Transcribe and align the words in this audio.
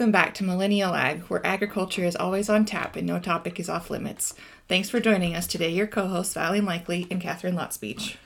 Welcome 0.00 0.12
back 0.12 0.32
to 0.36 0.44
Millennial 0.44 0.94
Ag, 0.94 1.20
where 1.24 1.46
agriculture 1.46 2.04
is 2.04 2.16
always 2.16 2.48
on 2.48 2.64
tap 2.64 2.96
and 2.96 3.06
no 3.06 3.18
topic 3.18 3.60
is 3.60 3.68
off 3.68 3.90
limits. 3.90 4.32
Thanks 4.66 4.88
for 4.88 4.98
joining 4.98 5.34
us 5.36 5.46
today, 5.46 5.68
your 5.68 5.86
co 5.86 6.06
hosts, 6.06 6.32
Valley 6.32 6.62
Likely 6.62 7.06
and 7.10 7.20
Catherine 7.20 7.54
Lotspeech. 7.54 8.16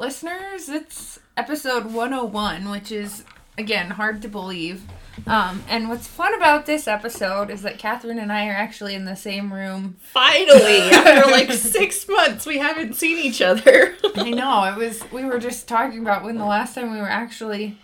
Listeners, 0.00 0.68
it's 0.68 1.20
episode 1.36 1.92
101, 1.92 2.68
which 2.68 2.90
is, 2.90 3.22
again, 3.56 3.90
hard 3.90 4.22
to 4.22 4.28
believe. 4.28 4.82
Um, 5.28 5.62
and 5.68 5.88
what's 5.88 6.08
fun 6.08 6.34
about 6.34 6.66
this 6.66 6.88
episode 6.88 7.48
is 7.48 7.62
that 7.62 7.78
Catherine 7.78 8.18
and 8.18 8.32
I 8.32 8.48
are 8.48 8.56
actually 8.56 8.96
in 8.96 9.04
the 9.04 9.14
same 9.14 9.52
room. 9.52 9.94
Finally, 10.00 10.50
after 10.90 11.30
like 11.30 11.52
six 11.52 12.08
months, 12.08 12.44
we 12.44 12.58
haven't 12.58 12.94
seen 12.94 13.24
each 13.24 13.40
other. 13.40 13.94
I 14.16 14.30
know, 14.30 14.64
it 14.64 14.76
was, 14.76 15.08
we 15.12 15.24
were 15.24 15.38
just 15.38 15.68
talking 15.68 16.00
about 16.00 16.24
when 16.24 16.38
the 16.38 16.44
last 16.44 16.74
time 16.74 16.92
we 16.92 16.98
were 16.98 17.08
actually 17.08 17.78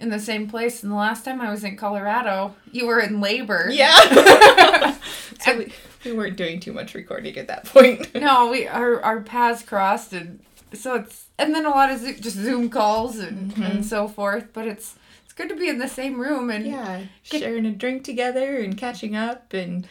in 0.00 0.10
the 0.10 0.18
same 0.18 0.48
place. 0.48 0.82
And 0.82 0.90
the 0.90 0.96
last 0.96 1.24
time 1.24 1.40
I 1.40 1.50
was 1.50 1.62
in 1.62 1.76
Colorado, 1.76 2.54
you 2.72 2.86
were 2.86 3.00
in 3.00 3.20
labor. 3.20 3.68
Yeah. 3.70 4.96
so 5.40 5.58
we, 5.58 5.72
we 6.04 6.12
weren't 6.12 6.36
doing 6.36 6.60
too 6.60 6.72
much 6.72 6.94
recording 6.94 7.36
at 7.36 7.46
that 7.48 7.66
point. 7.66 8.14
no, 8.20 8.50
we 8.50 8.66
our 8.66 9.00
our 9.02 9.20
paths 9.20 9.62
crossed, 9.62 10.12
and 10.12 10.40
so 10.72 10.96
it's 10.96 11.26
and 11.38 11.54
then 11.54 11.66
a 11.66 11.70
lot 11.70 11.90
of 11.90 12.00
just 12.00 12.36
Zoom 12.36 12.70
calls 12.70 13.18
and 13.18 13.52
mm-hmm. 13.52 13.62
and 13.62 13.86
so 13.86 14.08
forth. 14.08 14.48
But 14.52 14.66
it's 14.66 14.96
it's 15.24 15.32
good 15.34 15.48
to 15.50 15.56
be 15.56 15.68
in 15.68 15.78
the 15.78 15.88
same 15.88 16.20
room 16.20 16.50
and 16.50 16.66
yeah, 16.66 17.02
get, 17.28 17.42
sharing 17.42 17.66
a 17.66 17.72
drink 17.72 18.04
together 18.04 18.58
and 18.58 18.76
catching 18.76 19.14
up 19.14 19.52
and 19.52 19.86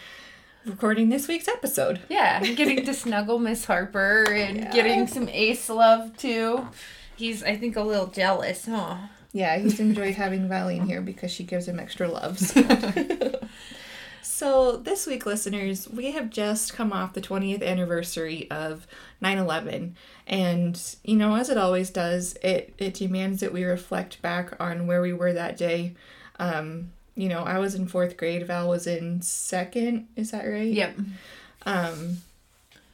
recording 0.66 1.10
this 1.10 1.28
week's 1.28 1.48
episode. 1.48 2.02
Yeah, 2.10 2.42
getting 2.44 2.84
to 2.86 2.94
snuggle 2.96 3.40
Miss 3.40 3.66
Harper 3.66 4.24
and 4.32 4.58
yeah. 4.58 4.72
getting 4.72 5.08
some 5.08 5.30
Ace 5.30 5.70
love 5.70 6.18
too. 6.18 6.68
He's 7.16 7.44
I 7.44 7.56
think 7.56 7.76
a 7.76 7.84
little 7.84 8.08
jealous, 8.08 8.66
huh? 8.66 8.98
Yeah, 9.32 9.58
he's 9.58 9.80
enjoyed 9.80 10.16
having 10.16 10.48
Valley 10.48 10.78
in 10.78 10.88
here 10.88 11.02
because 11.02 11.32
she 11.32 11.44
gives 11.44 11.68
him 11.68 11.80
extra 11.80 12.08
loves. 12.08 12.52
so, 14.24 14.78
this 14.78 15.06
week, 15.06 15.26
listeners, 15.26 15.88
we 15.88 16.12
have 16.12 16.32
just 16.32 16.74
come 16.74 16.92
off 16.92 17.14
the 17.14 17.22
20th 17.22 17.64
anniversary 17.64 18.50
of 18.50 18.88
9 19.22 19.38
11. 19.38 19.96
And, 20.26 20.96
you 21.04 21.16
know, 21.16 21.36
as 21.36 21.50
it 21.50 21.58
always 21.58 21.92
does, 21.92 22.38
it, 22.42 22.74
it 22.80 22.96
demands 22.96 23.40
that 23.42 23.54
we 23.54 23.64
reflect 23.64 24.22
back 24.22 24.60
on 24.60 24.88
where 24.88 25.02
we 25.02 25.14
were 25.14 25.34
that 25.34 25.58
day. 25.58 25.96
Um, 26.40 26.92
you 27.16 27.30
know, 27.30 27.44
I 27.44 27.60
was 27.60 27.76
in 27.76 27.88
fourth 27.88 28.18
grade, 28.18 28.48
Val 28.48 28.70
was 28.70 28.88
in 28.88 29.22
second. 29.22 30.08
Is 30.16 30.32
that 30.32 30.46
right? 30.46 30.72
Yep. 30.72 30.98
Um, 31.66 32.18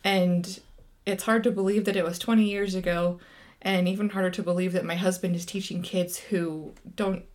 and 0.03 0.59
it's 1.05 1.23
hard 1.23 1.43
to 1.43 1.51
believe 1.51 1.85
that 1.85 1.95
it 1.95 2.03
was 2.03 2.19
20 2.19 2.43
years 2.43 2.75
ago 2.75 3.19
and 3.65 3.87
even 3.87 4.09
harder 4.09 4.29
to 4.29 4.43
believe 4.43 4.71
that 4.71 4.85
my 4.85 4.95
husband 4.95 5.35
is 5.35 5.45
teaching 5.45 5.81
kids 5.81 6.17
who 6.17 6.73
don't 6.95 7.25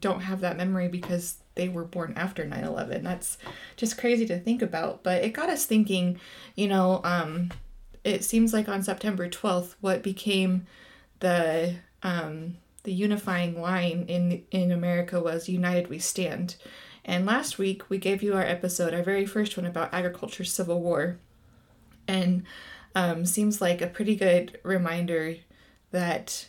don't 0.00 0.20
have 0.20 0.40
that 0.40 0.56
memory 0.56 0.88
because 0.88 1.38
they 1.56 1.68
were 1.68 1.84
born 1.84 2.14
after 2.16 2.46
9-11 2.46 3.02
that's 3.02 3.36
just 3.76 3.98
crazy 3.98 4.26
to 4.26 4.38
think 4.38 4.62
about 4.62 5.02
but 5.02 5.24
it 5.24 5.30
got 5.30 5.50
us 5.50 5.66
thinking 5.66 6.20
you 6.54 6.68
know 6.68 7.00
um, 7.02 7.50
it 8.04 8.22
seems 8.22 8.52
like 8.52 8.68
on 8.68 8.82
september 8.82 9.28
12th 9.28 9.74
what 9.80 10.02
became 10.02 10.66
the 11.18 11.74
um, 12.02 12.56
the 12.84 12.92
unifying 12.92 13.60
line 13.60 14.04
in 14.08 14.42
in 14.50 14.70
america 14.70 15.20
was 15.20 15.48
united 15.48 15.88
we 15.88 15.98
stand. 15.98 16.56
And 17.04 17.26
last 17.26 17.58
week 17.58 17.88
we 17.88 17.98
gave 17.98 18.22
you 18.22 18.34
our 18.34 18.42
episode 18.42 18.94
our 18.94 19.02
very 19.02 19.26
first 19.26 19.56
one 19.56 19.66
about 19.66 19.92
agriculture 19.92 20.44
civil 20.44 20.80
war. 20.80 21.18
And 22.06 22.44
um, 22.94 23.24
seems 23.24 23.60
like 23.60 23.80
a 23.80 23.86
pretty 23.86 24.16
good 24.16 24.58
reminder 24.62 25.36
that 25.90 26.48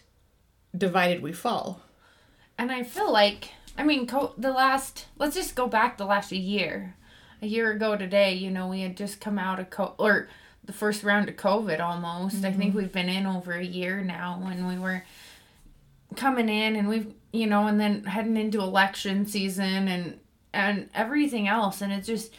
divided 0.78 1.22
we 1.22 1.34
fall. 1.34 1.82
And 2.58 2.72
I 2.72 2.84
feel 2.84 3.12
like, 3.12 3.50
I 3.78 3.84
mean, 3.84 4.08
co- 4.08 4.34
the 4.38 4.52
last, 4.52 5.08
let's 5.18 5.36
just 5.36 5.56
go 5.56 5.68
back 5.68 5.98
the 5.98 6.06
last 6.06 6.32
year. 6.32 6.96
A 7.42 7.48
year 7.48 7.72
ago 7.72 7.98
today, 7.98 8.34
you 8.34 8.52
know, 8.52 8.68
we 8.68 8.82
had 8.82 8.96
just 8.96 9.20
come 9.20 9.40
out 9.40 9.60
of, 9.60 9.70
co- 9.72 9.96
or 9.98 10.28
the 10.64 10.74
first 10.74 11.04
round 11.04 11.28
of 11.28 11.36
COVID 11.38 11.80
almost. 11.80 12.38
Mm-hmm. 12.38 12.46
I 12.46 12.52
think 12.52 12.70
mm-hmm. 12.70 12.78
we've 12.78 12.92
been 12.92 13.10
in 13.10 13.26
over 13.26 13.54
a 13.54 13.64
year 13.64 14.02
now 14.02 14.40
when 14.44 14.68
we 14.68 14.78
were 14.78 15.04
coming 16.16 16.50
in 16.50 16.76
and 16.76 16.88
we've, 16.88 17.12
you 17.34 17.48
know, 17.48 17.66
and 17.66 17.80
then 17.80 18.04
heading 18.04 18.38
into 18.38 18.60
election 18.60 19.26
season 19.26 19.88
and, 19.88 20.20
and 20.54 20.90
everything 20.94 21.48
else. 21.48 21.82
And 21.82 21.92
it's 21.92 22.06
just 22.06 22.32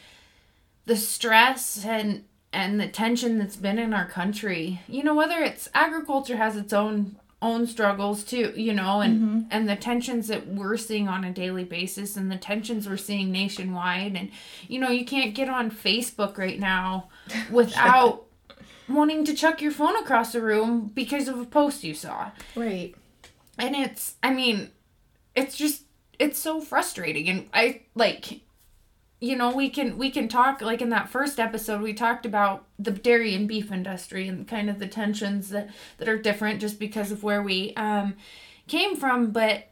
the 0.84 0.96
stress 0.96 1.84
and 1.84 2.24
and 2.52 2.78
the 2.78 2.88
tension 2.88 3.38
that's 3.38 3.56
been 3.56 3.78
in 3.78 3.94
our 3.94 4.06
country. 4.06 4.80
You 4.88 5.02
know, 5.02 5.14
whether 5.14 5.38
it's 5.38 5.68
agriculture 5.74 6.36
has 6.36 6.56
its 6.56 6.72
own 6.72 7.16
own 7.42 7.66
struggles 7.66 8.22
too, 8.22 8.52
you 8.56 8.72
know, 8.72 9.00
and 9.00 9.20
mm-hmm. 9.20 9.40
and 9.50 9.68
the 9.68 9.74
tensions 9.74 10.28
that 10.28 10.46
we're 10.46 10.76
seeing 10.76 11.08
on 11.08 11.24
a 11.24 11.32
daily 11.32 11.64
basis 11.64 12.16
and 12.16 12.30
the 12.30 12.36
tensions 12.36 12.88
we're 12.88 12.96
seeing 12.96 13.32
nationwide 13.32 14.16
and 14.16 14.30
you 14.68 14.78
know, 14.78 14.90
you 14.90 15.04
can't 15.04 15.34
get 15.34 15.48
on 15.48 15.70
Facebook 15.70 16.38
right 16.38 16.60
now 16.60 17.08
without 17.50 18.24
wanting 18.88 19.24
to 19.24 19.34
chuck 19.34 19.60
your 19.60 19.72
phone 19.72 19.96
across 19.96 20.32
the 20.32 20.40
room 20.40 20.92
because 20.94 21.26
of 21.26 21.40
a 21.40 21.44
post 21.44 21.82
you 21.82 21.94
saw. 21.94 22.30
Right. 22.54 22.94
And 23.58 23.74
it's 23.74 24.14
I 24.22 24.32
mean, 24.32 24.70
it's 25.34 25.56
just 25.56 25.82
it's 26.18 26.38
so 26.38 26.60
frustrating 26.60 27.28
and 27.28 27.48
I 27.52 27.82
like 27.96 28.40
you 29.22 29.36
know 29.36 29.54
we 29.54 29.70
can 29.70 29.96
we 29.96 30.10
can 30.10 30.26
talk 30.26 30.60
like 30.60 30.82
in 30.82 30.88
that 30.88 31.08
first 31.08 31.38
episode 31.38 31.80
we 31.80 31.94
talked 31.94 32.26
about 32.26 32.64
the 32.76 32.90
dairy 32.90 33.36
and 33.36 33.46
beef 33.46 33.70
industry 33.70 34.26
and 34.26 34.48
kind 34.48 34.68
of 34.68 34.80
the 34.80 34.88
tensions 34.88 35.50
that 35.50 35.70
that 35.98 36.08
are 36.08 36.18
different 36.18 36.60
just 36.60 36.80
because 36.80 37.12
of 37.12 37.22
where 37.22 37.40
we 37.40 37.72
um 37.76 38.14
came 38.66 38.96
from. 38.96 39.30
But 39.30 39.68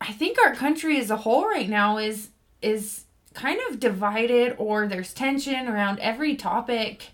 i 0.00 0.10
think 0.10 0.38
our 0.38 0.54
country 0.54 0.98
as 0.98 1.10
a 1.10 1.18
whole 1.18 1.44
right 1.44 1.68
now 1.68 1.98
is 1.98 2.30
is 2.62 3.04
kind 3.34 3.60
of 3.68 3.78
divided 3.78 4.54
or 4.58 4.88
there's 4.88 5.12
tension 5.12 5.68
around 5.68 5.98
every 6.00 6.34
topic 6.34 7.10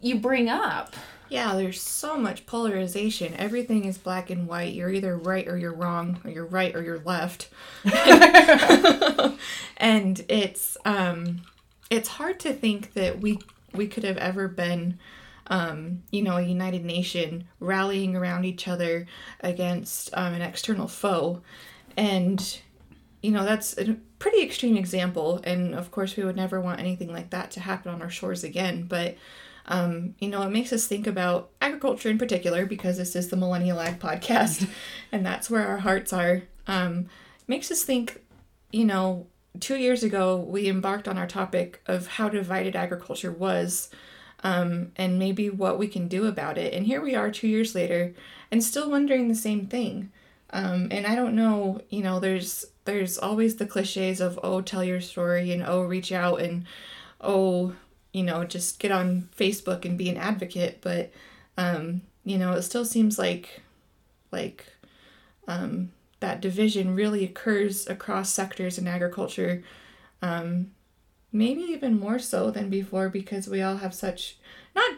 you 0.00 0.16
bring 0.16 0.50
up 0.50 0.94
yeah, 1.34 1.56
there's 1.56 1.82
so 1.82 2.16
much 2.16 2.46
polarization. 2.46 3.34
Everything 3.34 3.86
is 3.86 3.98
black 3.98 4.30
and 4.30 4.46
white. 4.46 4.72
You're 4.72 4.92
either 4.92 5.18
right 5.18 5.48
or 5.48 5.58
you're 5.58 5.74
wrong, 5.74 6.20
or 6.24 6.30
you're 6.30 6.46
right 6.46 6.72
or 6.72 6.80
you're 6.80 7.00
left. 7.00 7.48
and 9.76 10.24
it's 10.28 10.76
um 10.84 11.42
it's 11.90 12.08
hard 12.08 12.38
to 12.38 12.52
think 12.52 12.92
that 12.92 13.20
we 13.20 13.40
we 13.72 13.88
could 13.88 14.04
have 14.04 14.16
ever 14.18 14.46
been 14.46 15.00
um, 15.48 16.04
you 16.12 16.22
know, 16.22 16.36
a 16.36 16.42
united 16.42 16.84
nation 16.84 17.48
rallying 17.58 18.14
around 18.14 18.44
each 18.44 18.68
other 18.68 19.06
against 19.40 20.10
um, 20.16 20.34
an 20.34 20.40
external 20.40 20.86
foe. 20.86 21.42
And, 21.96 22.60
you 23.22 23.32
know, 23.32 23.44
that's 23.44 23.76
a 23.76 23.96
pretty 24.20 24.40
extreme 24.40 24.76
example. 24.76 25.40
And 25.44 25.74
of 25.74 25.90
course, 25.90 26.16
we 26.16 26.24
would 26.24 26.36
never 26.36 26.62
want 26.62 26.80
anything 26.80 27.12
like 27.12 27.28
that 27.30 27.50
to 27.50 27.60
happen 27.60 27.92
on 27.92 28.00
our 28.00 28.08
shores 28.08 28.42
again. 28.42 28.86
But 28.88 29.16
um, 29.66 30.14
you 30.18 30.28
know, 30.28 30.42
it 30.42 30.50
makes 30.50 30.72
us 30.72 30.86
think 30.86 31.06
about 31.06 31.50
agriculture 31.60 32.10
in 32.10 32.18
particular 32.18 32.66
because 32.66 32.98
this 32.98 33.16
is 33.16 33.28
the 33.28 33.36
Millennial 33.36 33.80
Ag 33.80 33.98
podcast 33.98 34.68
and 35.12 35.24
that's 35.24 35.48
where 35.48 35.66
our 35.66 35.78
hearts 35.78 36.12
are. 36.12 36.42
Um, 36.66 37.06
makes 37.46 37.70
us 37.70 37.82
think, 37.82 38.22
you 38.72 38.84
know, 38.84 39.26
two 39.60 39.76
years 39.76 40.02
ago 40.02 40.36
we 40.36 40.68
embarked 40.68 41.08
on 41.08 41.18
our 41.18 41.26
topic 41.26 41.80
of 41.86 42.06
how 42.06 42.28
divided 42.28 42.76
agriculture 42.76 43.32
was 43.32 43.88
um, 44.42 44.92
and 44.96 45.18
maybe 45.18 45.48
what 45.48 45.78
we 45.78 45.88
can 45.88 46.08
do 46.08 46.26
about 46.26 46.58
it. 46.58 46.74
And 46.74 46.86
here 46.86 47.00
we 47.00 47.14
are 47.14 47.30
two 47.30 47.48
years 47.48 47.74
later 47.74 48.12
and 48.50 48.62
still 48.62 48.90
wondering 48.90 49.28
the 49.28 49.34
same 49.34 49.66
thing. 49.66 50.10
Um, 50.50 50.88
and 50.90 51.06
I 51.06 51.14
don't 51.14 51.34
know, 51.34 51.80
you 51.88 52.02
know, 52.02 52.20
there's 52.20 52.66
there's 52.84 53.18
always 53.18 53.56
the 53.56 53.66
cliches 53.66 54.20
of 54.20 54.38
oh 54.42 54.60
tell 54.60 54.84
your 54.84 55.00
story 55.00 55.50
and 55.50 55.62
oh 55.66 55.82
reach 55.82 56.12
out 56.12 56.40
and 56.40 56.64
oh 57.20 57.74
you 58.14 58.22
know, 58.22 58.44
just 58.44 58.78
get 58.78 58.92
on 58.92 59.28
Facebook 59.36 59.84
and 59.84 59.98
be 59.98 60.08
an 60.08 60.16
advocate, 60.16 60.78
but 60.80 61.10
um, 61.58 62.02
you 62.24 62.38
know, 62.38 62.52
it 62.52 62.62
still 62.62 62.84
seems 62.84 63.18
like 63.18 63.60
like 64.30 64.66
um, 65.48 65.90
that 66.20 66.40
division 66.40 66.94
really 66.94 67.24
occurs 67.24 67.88
across 67.88 68.32
sectors 68.32 68.78
in 68.78 68.86
agriculture. 68.86 69.64
Um, 70.22 70.70
maybe 71.32 71.62
even 71.62 71.98
more 71.98 72.20
so 72.20 72.52
than 72.52 72.70
before 72.70 73.08
because 73.08 73.48
we 73.48 73.60
all 73.60 73.78
have 73.78 73.92
such 73.92 74.38
not 74.76 74.92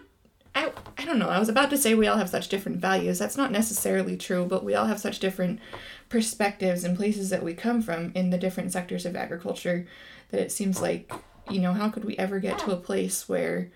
I, 0.55 0.73
I 0.97 1.05
don't 1.05 1.19
know. 1.19 1.29
I 1.29 1.39
was 1.39 1.51
about 1.51 1.69
to 1.71 1.79
say 1.79 1.95
we 1.95 2.07
all 2.07 2.17
have 2.17 2.31
such 2.31 2.49
different 2.49 2.79
values. 2.79 3.19
That's 3.19 3.37
not 3.37 3.53
necessarily 3.53 4.17
true, 4.17 4.47
but 4.47 4.65
we 4.65 4.75
all 4.75 4.87
have 4.87 5.01
such 5.01 5.19
different 5.19 5.61
perspectives 6.09 6.83
and 6.85 6.97
places 6.97 7.29
that 7.31 7.43
we 7.43 7.53
come 7.53 7.83
from 7.83 8.13
in 8.15 8.31
the 8.31 8.39
different 8.39 8.73
sectors 8.73 9.05
of 9.05 9.17
agriculture 9.17 9.87
that 10.31 10.41
it 10.41 10.53
seems 10.53 10.81
like 10.81 11.13
you 11.51 11.61
know, 11.61 11.73
how 11.73 11.89
could 11.89 12.05
we 12.05 12.17
ever 12.19 12.39
get 12.39 12.59
to 12.61 12.73
a 12.73 12.77
place 12.77 13.29
where 13.29 13.71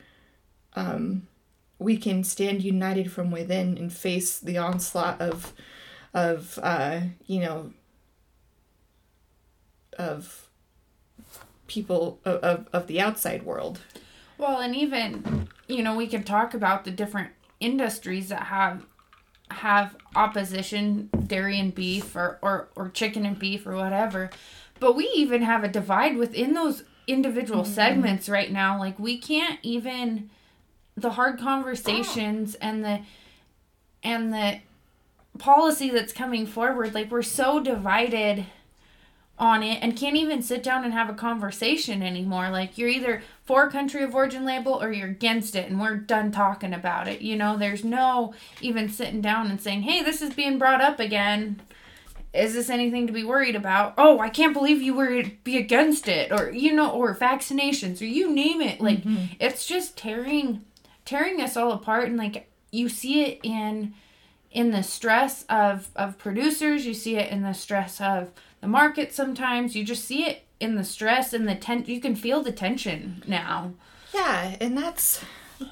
um, 0.75 1.27
we 1.79 1.97
can 1.97 2.25
stand 2.25 2.63
united 2.63 3.11
from 3.11 3.31
within 3.31 3.77
and 3.79 3.93
face 3.93 4.39
the 4.39 4.59
onslaught 4.59 5.21
of, 5.21 5.53
of 6.13 6.59
uh, 6.63 7.01
you 7.27 7.41
know, 7.41 7.73
of 9.99 10.49
people 11.67 12.19
of, 12.25 12.69
of 12.73 12.87
the 12.89 13.01
outside 13.01 13.45
world. 13.45 13.81
Well, 14.39 14.59
and 14.59 14.75
even, 14.75 15.49
you 15.69 15.83
know, 15.83 15.95
we 15.95 16.07
can 16.07 16.25
talk 16.25 16.53
about 16.53 16.85
the 16.85 16.91
different 16.91 17.31
industries 17.61 18.29
that 18.29 18.45
have 18.45 18.87
have 19.51 19.97
opposition 20.15 21.11
dairy 21.27 21.59
and 21.59 21.75
beef 21.75 22.15
or, 22.15 22.39
or, 22.41 22.69
or 22.77 22.89
chicken 22.89 23.27
and 23.27 23.37
beef 23.37 23.67
or 23.67 23.75
whatever 23.75 24.31
but 24.79 24.95
we 24.95 25.11
even 25.15 25.43
have 25.43 25.65
a 25.65 25.69
divide 25.69 26.17
within 26.17 26.55
those 26.55 26.85
individual 27.13 27.63
Mm-hmm. 27.63 27.73
segments 27.73 28.29
right 28.29 28.51
now. 28.51 28.79
Like 28.79 28.99
we 28.99 29.19
can't 29.19 29.59
even 29.63 30.31
the 30.97 31.11
hard 31.11 31.39
conversations 31.39 32.55
and 32.57 32.85
the 32.85 33.01
and 34.03 34.33
the 34.33 34.59
policy 35.39 35.89
that's 35.91 36.13
coming 36.13 36.47
forward 36.47 36.93
like 36.95 37.11
we're 37.11 37.23
so 37.23 37.61
divided 37.61 38.45
on 39.39 39.63
it 39.63 39.79
and 39.83 39.97
can't 39.97 40.17
even 40.17 40.43
sit 40.43 40.63
down 40.63 40.85
and 40.85 40.93
have 40.93 41.09
a 41.09 41.15
conversation 41.15 42.03
anymore 42.03 42.51
like 42.51 42.77
you're 42.77 42.89
either 42.89 43.23
for 43.45 43.71
country 43.71 44.03
of 44.03 44.15
origin 44.15 44.45
label 44.45 44.83
or 44.83 44.93
you're 44.93 45.09
against 45.09 45.55
it 45.57 45.71
and 45.71 45.81
we're 45.81 45.97
done 45.97 46.31
talking 46.31 46.75
about 46.75 47.09
it 47.09 47.23
you 47.23 47.35
know 47.37 47.57
there's 47.57 47.85
no 47.85 48.35
even 48.61 48.89
sitting 48.89 49.23
down 49.23 49.47
and 49.51 49.61
saying 49.61 49.83
hey 49.83 50.03
this 50.03 50.21
is 50.21 50.35
being 50.35 50.59
brought 50.59 50.83
up 50.83 51.01
again 51.01 51.59
is 52.33 52.55
this 52.55 52.71
anything 52.71 53.07
to 53.07 53.13
be 53.13 53.25
worried 53.25 53.57
about? 53.57 53.95
Oh 53.99 54.19
i 54.19 54.29
can't 54.29 54.53
believe 54.53 54.83
you 54.83 54.95
were 54.95 55.23
be 55.45 55.57
against 55.57 56.09
it 56.09 56.33
or 56.33 56.51
you 56.51 56.73
know 56.75 56.91
or 56.91 57.15
vaccinations 57.15 58.01
or 58.01 58.07
you 58.07 58.33
name 58.33 58.61
it. 58.61 58.81
Like 58.81 59.03
mm-hmm. 59.03 59.35
it's 59.39 59.67
just 59.67 59.97
tearing 59.97 60.65
tearing 61.05 61.41
us 61.41 61.57
all 61.57 61.73
apart 61.73 62.09
and 62.09 62.17
like 62.17 62.51
you 62.71 62.89
see 62.89 63.23
it 63.23 63.41
in 63.43 63.95
in 64.51 64.71
the 64.71 64.83
stress 64.83 65.45
of 65.49 65.91
of 65.97 66.19
producers 66.19 66.87
you 66.87 66.95
see 66.95 67.17
it 67.17 67.31
in 67.31 67.43
the 67.43 67.53
stress 67.53 68.01
of 68.01 68.31
the 68.61 68.69
market 68.69 69.13
sometimes 69.13 69.75
you 69.75 69.85
just 69.85 70.05
see 70.05 70.25
it 70.27 70.45
in 70.61 70.77
the 70.77 70.85
stress 70.85 71.33
and 71.33 71.49
the 71.49 71.55
ten 71.55 71.85
you 71.87 72.01
can 72.01 72.15
feel 72.15 72.43
the 72.43 72.53
tension 72.53 73.23
now. 73.27 73.73
Yeah, 74.15 74.57
and 74.61 74.77
that's 74.77 75.25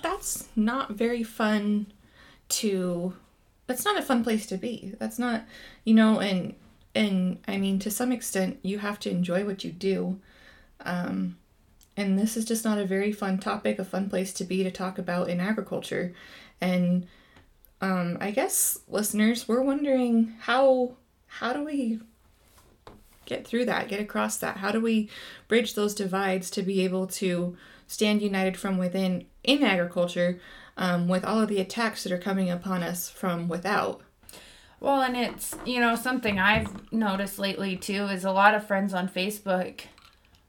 that's 0.03 0.49
not 0.57 0.93
very 0.93 1.23
fun 1.23 1.87
to 2.49 3.15
that's 3.69 3.85
not 3.85 3.99
a 3.99 4.03
fun 4.03 4.25
place 4.25 4.47
to 4.47 4.57
be. 4.57 4.95
That's 4.99 5.19
not 5.19 5.45
you 5.85 5.95
know, 5.95 6.19
and 6.19 6.55
and 6.95 7.39
I 7.47 7.59
mean 7.59 7.79
to 7.81 7.91
some 7.91 8.11
extent 8.11 8.59
you 8.63 8.79
have 8.81 8.99
to 9.01 9.11
enjoy 9.11 9.45
what 9.45 9.63
you 9.63 9.71
do. 9.71 10.19
Um 10.85 11.37
and 11.97 12.19
this 12.19 12.37
is 12.37 12.45
just 12.45 12.65
not 12.65 12.79
a 12.79 12.87
very 12.87 13.13
fun 13.13 13.39
topic, 13.39 13.79
a 13.79 13.85
fun 13.85 14.09
place 14.09 14.33
to 14.35 14.45
be 14.45 14.63
to 14.65 14.71
talk 14.71 14.99
about 14.99 15.29
in 15.29 15.39
agriculture. 15.39 16.15
And 16.61 17.07
um 17.81 18.17
I 18.21 18.33
guess 18.33 18.81
listeners, 18.89 19.47
we're 19.47 19.63
wondering 19.63 20.35
how 20.41 20.97
how 21.27 21.53
do 21.53 21.63
we 21.63 22.01
get 23.27 23.47
through 23.47 23.67
that, 23.67 23.89
get 23.89 24.01
across 24.01 24.39
that? 24.39 24.57
How 24.57 24.73
do 24.73 24.81
we 24.81 25.11
bridge 25.47 25.75
those 25.75 25.95
divides 25.95 26.51
to 26.53 26.63
be 26.63 26.83
able 26.85 27.07
to 27.07 27.55
stand 27.87 28.23
united 28.23 28.57
from 28.57 28.79
within 28.79 29.27
in 29.45 29.63
agriculture 29.63 30.41
um, 30.79 31.09
with 31.09 31.25
all 31.25 31.43
of 31.43 31.49
the 31.49 31.61
attacks 31.61 32.05
that 32.05 32.13
are 32.13 32.19
coming 32.19 32.51
upon 32.51 32.83
us 32.83 33.11
from 33.11 33.49
without? 33.49 34.01
well 34.81 35.03
and 35.03 35.17
it's 35.17 35.57
you 35.65 35.81
know 35.81 35.97
something 35.97 36.39
i've 36.39 36.93
noticed 36.93 37.39
lately 37.39 37.77
too 37.77 38.05
is 38.05 38.25
a 38.25 38.31
lot 38.31 38.55
of 38.55 38.67
friends 38.67 38.95
on 38.95 39.09
facebook 39.09 39.81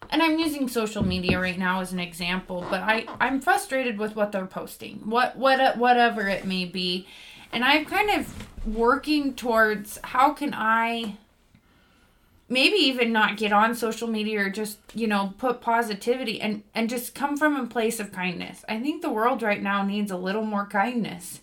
and 0.09 0.21
i'm 0.21 0.39
using 0.39 0.67
social 0.67 1.03
media 1.03 1.39
right 1.39 1.57
now 1.57 1.81
as 1.81 1.91
an 1.91 1.99
example 1.99 2.65
but 2.69 2.81
i 2.81 3.05
i'm 3.19 3.41
frustrated 3.41 3.97
with 3.97 4.15
what 4.15 4.31
they're 4.31 4.45
posting 4.45 4.97
what 4.97 5.35
what 5.35 5.77
whatever 5.77 6.27
it 6.27 6.45
may 6.45 6.65
be 6.65 7.07
and 7.51 7.63
i'm 7.63 7.85
kind 7.85 8.09
of 8.09 8.47
working 8.67 9.33
towards 9.33 9.97
how 10.03 10.31
can 10.31 10.53
i 10.53 11.17
maybe 12.49 12.75
even 12.77 13.11
not 13.13 13.37
get 13.37 13.53
on 13.53 13.73
social 13.75 14.07
media 14.07 14.41
or 14.41 14.49
just 14.49 14.79
you 14.93 15.07
know 15.07 15.33
put 15.37 15.61
positivity 15.61 16.41
and 16.41 16.63
and 16.73 16.89
just 16.89 17.15
come 17.15 17.37
from 17.37 17.55
a 17.55 17.67
place 17.67 17.99
of 17.99 18.11
kindness 18.11 18.65
i 18.67 18.79
think 18.79 19.01
the 19.01 19.09
world 19.09 19.41
right 19.41 19.61
now 19.61 19.83
needs 19.83 20.11
a 20.11 20.17
little 20.17 20.43
more 20.45 20.65
kindness 20.65 21.41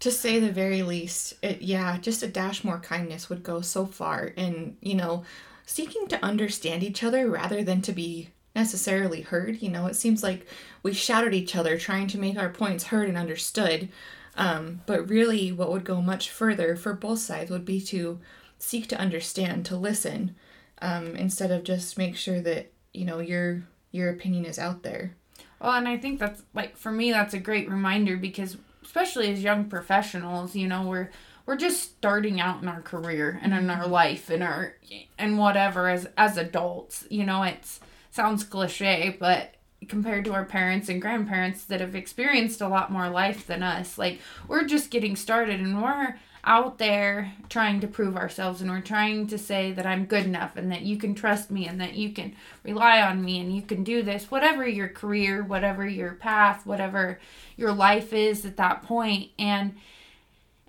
To 0.00 0.10
say 0.10 0.38
the 0.40 0.50
very 0.50 0.82
least, 0.82 1.34
it, 1.42 1.60
yeah, 1.60 1.98
just 1.98 2.22
a 2.22 2.26
dash 2.26 2.64
more 2.64 2.78
kindness 2.78 3.28
would 3.28 3.42
go 3.42 3.60
so 3.60 3.84
far. 3.84 4.32
And, 4.36 4.76
you 4.80 4.94
know, 4.94 5.24
seeking 5.66 6.06
to 6.08 6.24
understand 6.24 6.82
each 6.82 7.02
other 7.04 7.28
rather 7.28 7.62
than 7.62 7.82
to 7.82 7.92
be 7.92 8.30
necessarily 8.56 9.20
heard. 9.20 9.60
You 9.60 9.68
know, 9.68 9.86
it 9.86 9.96
seems 9.96 10.22
like 10.22 10.46
we 10.82 10.94
shout 10.94 11.26
at 11.26 11.34
each 11.34 11.54
other 11.54 11.76
trying 11.78 12.06
to 12.08 12.18
make 12.18 12.38
our 12.38 12.48
points 12.48 12.84
heard 12.84 13.08
and 13.10 13.18
understood. 13.18 13.90
Um, 14.36 14.80
but 14.86 15.08
really, 15.10 15.52
what 15.52 15.70
would 15.70 15.84
go 15.84 16.00
much 16.00 16.30
further 16.30 16.76
for 16.76 16.94
both 16.94 17.18
sides 17.18 17.50
would 17.50 17.66
be 17.66 17.80
to 17.82 18.18
seek 18.60 18.88
to 18.88 18.98
understand, 18.98 19.66
to 19.66 19.76
listen, 19.76 20.36
um, 20.80 21.16
instead 21.16 21.50
of 21.50 21.64
just 21.64 21.98
make 21.98 22.16
sure 22.16 22.40
that 22.40 22.72
you 22.92 23.04
know 23.04 23.18
your 23.18 23.64
your 23.90 24.10
opinion 24.10 24.44
is 24.44 24.58
out 24.58 24.82
there. 24.82 25.16
Well, 25.60 25.72
and 25.72 25.88
I 25.88 25.98
think 25.98 26.20
that's 26.20 26.42
like 26.54 26.76
for 26.76 26.92
me 26.92 27.10
that's 27.10 27.34
a 27.34 27.38
great 27.38 27.68
reminder 27.68 28.16
because 28.16 28.56
especially 28.82 29.32
as 29.32 29.42
young 29.42 29.66
professionals, 29.66 30.56
you 30.56 30.68
know, 30.68 30.82
we're 30.82 31.10
we're 31.46 31.56
just 31.56 31.82
starting 31.82 32.40
out 32.40 32.62
in 32.62 32.68
our 32.68 32.82
career 32.82 33.40
and 33.42 33.52
in 33.52 33.70
our 33.70 33.86
life 33.86 34.30
and 34.30 34.42
our 34.42 34.76
and 35.18 35.38
whatever 35.38 35.88
as 35.88 36.08
as 36.16 36.36
adults. 36.36 37.06
You 37.10 37.24
know, 37.24 37.42
it's 37.42 37.80
sounds 38.10 38.44
cliche, 38.44 39.16
but 39.18 39.54
compared 39.88 40.24
to 40.26 40.32
our 40.34 40.44
parents 40.44 40.88
and 40.88 41.00
grandparents 41.00 41.64
that 41.64 41.80
have 41.80 41.94
experienced 41.94 42.60
a 42.60 42.68
lot 42.68 42.92
more 42.92 43.08
life 43.08 43.46
than 43.46 43.62
us, 43.62 43.96
like 43.96 44.20
we're 44.46 44.64
just 44.64 44.90
getting 44.90 45.16
started 45.16 45.60
and 45.60 45.82
we're 45.82 46.16
out 46.44 46.78
there 46.78 47.32
trying 47.48 47.80
to 47.80 47.86
prove 47.86 48.16
ourselves 48.16 48.60
and 48.60 48.70
we're 48.70 48.80
trying 48.80 49.26
to 49.26 49.36
say 49.36 49.72
that 49.72 49.86
I'm 49.86 50.06
good 50.06 50.24
enough 50.24 50.56
and 50.56 50.72
that 50.72 50.82
you 50.82 50.96
can 50.96 51.14
trust 51.14 51.50
me 51.50 51.66
and 51.66 51.80
that 51.80 51.94
you 51.94 52.12
can 52.12 52.34
rely 52.62 53.02
on 53.02 53.22
me 53.22 53.40
and 53.40 53.54
you 53.54 53.62
can 53.62 53.84
do 53.84 54.02
this. 54.02 54.30
Whatever 54.30 54.66
your 54.66 54.88
career 54.88 55.42
whatever 55.42 55.86
your 55.86 56.12
path 56.12 56.64
whatever 56.64 57.20
your 57.56 57.72
life 57.72 58.12
is 58.12 58.44
at 58.44 58.56
that 58.56 58.82
point. 58.82 59.30
and 59.38 59.74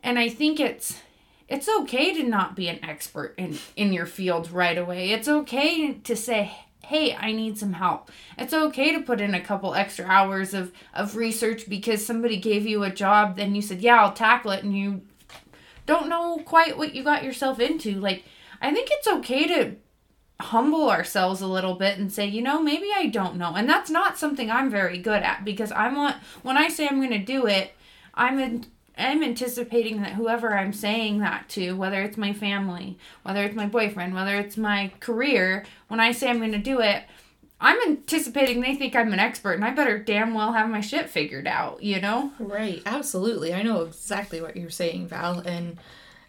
and 0.04 0.20
I 0.20 0.30
think 0.30 0.60
it's 0.60 1.00
it's 1.48 1.68
okay 1.68 2.14
to 2.14 2.24
not 2.24 2.56
be 2.56 2.68
an 2.68 2.84
expert 2.84 3.34
in 3.38 3.58
in 3.76 3.94
your 3.94 4.06
field 4.06 4.52
right 4.52 4.78
away. 4.78 5.12
It's 5.12 5.28
okay 5.28 5.94
to 5.94 6.16
say 6.16 6.52
hey 6.84 7.16
i 7.16 7.32
need 7.32 7.58
some 7.58 7.74
help. 7.74 8.12
It's 8.38 8.54
okay 8.54 8.92
to 8.92 9.02
put 9.02 9.22
in 9.22 9.34
a 9.34 9.42
couple 9.42 9.74
extra 9.74 10.06
hours 10.06 10.54
of 10.54 10.74
of 10.94 11.16
research 11.16 11.70
because 11.70 12.06
somebody 12.06 12.38
gave 12.38 12.68
you 12.68 12.84
a 12.84 12.90
job 12.90 13.38
then 13.38 13.56
you 13.56 13.62
said 13.62 13.80
yeah 13.82 14.02
i'll 14.04 14.12
tackle 14.14 14.52
it 14.52 14.64
and 14.64 14.76
you 14.76 15.02
don't 15.86 16.10
know 16.10 16.40
quite 16.46 16.78
what 16.78 16.96
you 16.96 17.04
got 17.04 17.24
yourself 17.24 17.60
into. 17.60 18.00
Like, 18.00 18.24
I 18.62 18.72
think 18.74 18.90
it's 18.92 19.08
okay 19.08 19.48
to 19.48 19.76
humble 20.40 20.90
ourselves 20.90 21.42
a 21.42 21.48
little 21.48 21.76
bit 21.76 21.98
and 21.98 22.12
say, 22.12 22.26
you 22.26 22.42
know, 22.42 22.62
maybe 22.62 22.88
I 22.96 23.08
don't 23.08 23.38
know. 23.38 23.54
And 23.56 23.70
that's 23.70 23.90
not 23.90 24.18
something 24.18 24.50
I'm 24.50 24.70
very 24.70 24.98
good 24.98 25.24
at 25.24 25.46
because 25.46 25.72
I 25.72 25.94
want, 25.94 26.18
when 26.42 26.58
I 26.58 26.70
say 26.70 26.88
I'm 26.88 26.98
going 26.98 27.12
to 27.12 27.18
do 27.20 27.46
it, 27.46 27.74
I'm 28.14 28.40
in, 28.40 28.66
I'm 28.98 29.24
anticipating 29.24 30.02
that 30.02 30.14
whoever 30.14 30.58
I'm 30.58 30.74
saying 30.74 31.20
that 31.20 31.48
to, 31.50 31.74
whether 31.74 32.02
it's 32.02 32.18
my 32.18 32.34
family, 32.34 32.98
whether 33.24 33.44
it's 33.44 33.56
my 33.56 33.68
boyfriend, 33.68 34.14
whether 34.14 34.36
it's 34.38 34.58
my 34.58 34.92
career, 35.00 35.66
when 35.88 36.00
I 36.00 36.12
say 36.12 36.30
I'm 36.30 36.40
going 36.40 36.52
to 36.52 36.58
do 36.58 36.82
it, 36.82 37.04
I'm 37.62 37.78
anticipating 37.88 38.60
they 38.60 38.76
think 38.76 38.96
I'm 38.96 39.14
an 39.14 39.20
expert 39.20 39.54
and 39.54 39.64
I 39.64 39.70
better 39.70 40.00
damn 40.00 40.34
well 40.34 40.54
have 40.54 40.70
my 40.70 40.82
shit 40.82 41.10
figured 41.10 41.46
out, 41.48 41.84
you 41.84 42.02
know? 42.02 42.32
Right, 42.40 42.82
absolutely. 42.88 43.54
I 43.54 43.62
know 43.62 43.84
exactly 43.84 44.42
what 44.42 44.58
you're 44.58 44.72
saying, 44.72 45.08
Val, 45.08 45.40
and 45.40 45.78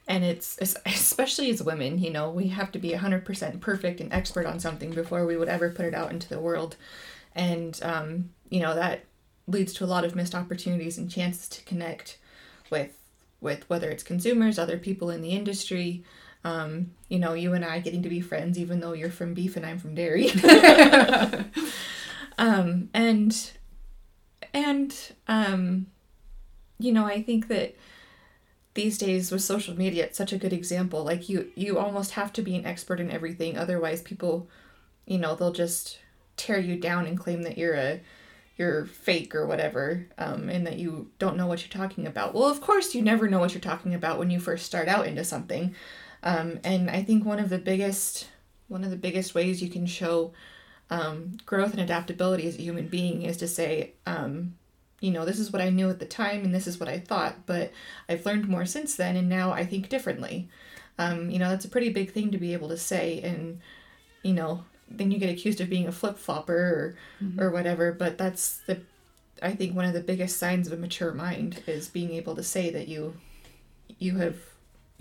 and 0.06 0.24
it's 0.24 0.60
it's- 0.60 0.76
especially 0.84 1.48
as 1.50 1.62
women, 1.62 1.98
you 1.98 2.10
know, 2.10 2.30
we 2.30 2.48
have 2.48 2.70
to 2.72 2.78
be 2.78 2.90
100% 2.92 3.60
perfect 3.60 4.00
and 4.00 4.12
expert 4.12 4.46
on 4.46 4.60
something 4.60 4.90
before 4.90 5.24
we 5.24 5.36
would 5.36 5.48
ever 5.48 5.70
put 5.70 5.86
it 5.86 5.94
out 5.94 6.10
into 6.12 6.28
the 6.28 6.40
world. 6.40 6.76
And 7.34 7.78
um, 7.82 8.30
you 8.50 8.60
know, 8.60 8.74
that 8.74 9.04
leads 9.46 9.72
to 9.74 9.84
a 9.84 9.86
lot 9.86 10.04
of 10.04 10.14
missed 10.14 10.34
opportunities 10.34 10.98
and 10.98 11.10
chances 11.10 11.48
to 11.48 11.64
connect 11.64 12.18
with 12.70 12.98
with 13.40 13.68
whether 13.70 13.90
it's 13.90 14.02
consumers, 14.04 14.58
other 14.58 14.78
people 14.78 15.08
in 15.10 15.22
the 15.22 15.30
industry, 15.30 16.04
um, 16.44 16.92
you 17.08 17.18
know, 17.18 17.34
you 17.34 17.52
and 17.52 17.64
I 17.64 17.80
getting 17.80 18.02
to 18.02 18.08
be 18.08 18.20
friends 18.20 18.58
even 18.58 18.80
though 18.80 18.92
you're 18.92 19.10
from 19.10 19.34
beef 19.34 19.56
and 19.56 19.64
I'm 19.64 19.78
from 19.78 19.94
dairy. 19.94 20.30
um, 22.38 22.88
and 22.92 23.50
and 24.52 25.12
um, 25.28 25.86
you 26.78 26.92
know, 26.92 27.06
I 27.06 27.22
think 27.22 27.48
that 27.48 27.76
these 28.74 28.96
days 28.96 29.30
with 29.30 29.42
social 29.42 29.76
media 29.76 30.06
it's 30.06 30.18
such 30.18 30.32
a 30.32 30.38
good 30.38 30.52
example. 30.52 31.04
Like 31.04 31.28
you 31.28 31.50
you 31.54 31.78
almost 31.78 32.12
have 32.12 32.32
to 32.34 32.42
be 32.42 32.56
an 32.56 32.66
expert 32.66 33.00
in 33.00 33.10
everything 33.10 33.56
otherwise 33.56 34.02
people, 34.02 34.48
you 35.06 35.18
know, 35.18 35.34
they'll 35.34 35.52
just 35.52 35.98
tear 36.36 36.58
you 36.58 36.76
down 36.76 37.06
and 37.06 37.18
claim 37.18 37.42
that 37.42 37.58
you're 37.58 37.74
a 37.74 38.00
you're 38.56 38.86
fake 38.86 39.34
or 39.34 39.46
whatever 39.46 40.06
um, 40.18 40.48
and 40.48 40.66
that 40.66 40.78
you 40.78 41.10
don't 41.18 41.36
know 41.36 41.46
what 41.46 41.60
you're 41.60 41.82
talking 41.82 42.06
about 42.06 42.34
well 42.34 42.48
of 42.48 42.60
course 42.60 42.94
you 42.94 43.02
never 43.02 43.28
know 43.28 43.38
what 43.38 43.54
you're 43.54 43.60
talking 43.60 43.94
about 43.94 44.18
when 44.18 44.30
you 44.30 44.38
first 44.38 44.66
start 44.66 44.88
out 44.88 45.06
into 45.06 45.24
something 45.24 45.74
um, 46.22 46.58
and 46.64 46.90
i 46.90 47.02
think 47.02 47.24
one 47.24 47.38
of 47.38 47.48
the 47.48 47.58
biggest 47.58 48.28
one 48.68 48.84
of 48.84 48.90
the 48.90 48.96
biggest 48.96 49.34
ways 49.34 49.62
you 49.62 49.68
can 49.68 49.86
show 49.86 50.32
um, 50.90 51.38
growth 51.46 51.72
and 51.72 51.80
adaptability 51.80 52.46
as 52.46 52.56
a 52.56 52.62
human 52.62 52.86
being 52.86 53.22
is 53.22 53.38
to 53.38 53.48
say 53.48 53.92
um, 54.06 54.54
you 55.00 55.10
know 55.10 55.24
this 55.24 55.38
is 55.38 55.52
what 55.52 55.62
i 55.62 55.70
knew 55.70 55.88
at 55.88 55.98
the 55.98 56.06
time 56.06 56.44
and 56.44 56.54
this 56.54 56.66
is 56.66 56.78
what 56.78 56.88
i 56.88 56.98
thought 56.98 57.46
but 57.46 57.72
i've 58.08 58.26
learned 58.26 58.48
more 58.48 58.66
since 58.66 58.94
then 58.94 59.16
and 59.16 59.28
now 59.28 59.52
i 59.52 59.64
think 59.64 59.88
differently 59.88 60.48
um, 60.98 61.30
you 61.30 61.38
know 61.38 61.48
that's 61.48 61.64
a 61.64 61.70
pretty 61.70 61.90
big 61.90 62.12
thing 62.12 62.30
to 62.30 62.38
be 62.38 62.52
able 62.52 62.68
to 62.68 62.76
say 62.76 63.20
and 63.22 63.60
you 64.22 64.32
know 64.32 64.64
then 64.96 65.10
you 65.10 65.18
get 65.18 65.30
accused 65.30 65.60
of 65.60 65.70
being 65.70 65.86
a 65.86 65.92
flip 65.92 66.18
flopper 66.18 66.54
or 66.54 66.96
or 67.38 67.50
whatever. 67.50 67.92
But 67.92 68.18
that's 68.18 68.58
the 68.66 68.80
I 69.42 69.52
think 69.52 69.74
one 69.74 69.84
of 69.84 69.94
the 69.94 70.00
biggest 70.00 70.38
signs 70.38 70.66
of 70.66 70.72
a 70.72 70.76
mature 70.76 71.12
mind 71.12 71.62
is 71.66 71.88
being 71.88 72.12
able 72.12 72.36
to 72.36 72.42
say 72.42 72.70
that 72.70 72.88
you 72.88 73.14
you 73.98 74.18
have 74.18 74.36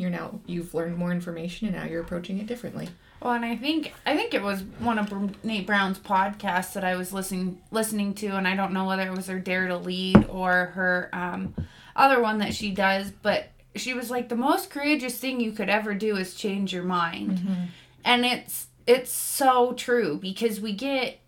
you're 0.02 0.10
now 0.10 0.40
you've 0.46 0.74
learned 0.74 0.98
more 0.98 1.12
information 1.12 1.68
and 1.68 1.76
now 1.76 1.86
you're 1.86 2.02
approaching 2.02 2.40
it 2.40 2.48
differently. 2.48 2.90
Well, 3.22 3.34
and 3.34 3.46
I 3.46 3.56
think 3.56 3.94
I 4.06 4.16
think 4.16 4.34
it 4.34 4.42
was 4.42 4.64
one 4.80 4.98
of 4.98 5.10
Brené 5.10 5.66
Brown's 5.66 6.00
podcasts 6.00 6.74
that 6.74 6.84
I 6.84 6.96
was 6.96 7.14
listening 7.14 7.62
listening 7.70 8.16
to, 8.16 8.30
and 8.30 8.48
I 8.48 8.56
don't 8.56 8.74
know 8.74 8.86
whether 8.86 9.04
it 9.04 9.16
was 9.16 9.28
her 9.28 9.40
Dare 9.40 9.68
to 9.68 9.78
Lead 9.78 10.26
or 10.28 10.72
her 10.74 11.10
um, 11.14 11.54
other 11.96 12.20
one 12.20 12.40
that 12.40 12.56
she 12.56 12.72
does, 12.72 13.12
but 13.12 13.50
she 13.76 13.94
was 13.94 14.10
like 14.10 14.30
the 14.30 14.36
most 14.36 14.72
courageous 14.72 15.18
thing 15.18 15.40
you 15.40 15.52
could 15.52 15.70
ever 15.70 15.94
do 15.94 16.18
is 16.18 16.34
change 16.34 16.74
your 16.74 16.84
mind, 16.84 17.38
mm-hmm. 17.38 17.66
and 18.04 18.26
it's 18.26 18.68
it's 18.88 19.12
so 19.12 19.74
true 19.74 20.18
because 20.18 20.60
we 20.60 20.74
get 20.74 21.20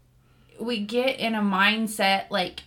we 0.60 0.80
get 0.80 1.20
in 1.20 1.36
a 1.36 1.42
mindset 1.42 2.26
like 2.32 2.64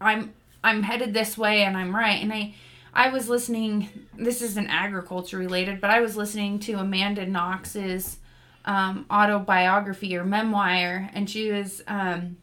I'm 0.00 0.32
I'm 0.64 0.84
headed 0.84 1.12
this 1.12 1.36
way 1.36 1.64
and 1.64 1.76
I'm 1.76 1.94
right, 1.94 2.22
and 2.22 2.32
I 2.32 2.54
I 2.92 3.10
was 3.10 3.28
listening. 3.28 3.88
This 4.16 4.42
isn't 4.42 4.68
agriculture 4.68 5.38
related, 5.38 5.80
but 5.80 5.90
I 5.90 6.00
was 6.00 6.16
listening 6.16 6.58
to 6.60 6.74
Amanda 6.74 7.26
Knox's 7.26 8.18
um, 8.64 9.06
autobiography 9.10 10.16
or 10.16 10.24
memoir, 10.24 11.08
and 11.12 11.28
she 11.28 11.50
was 11.50 11.82
um, 11.86 12.36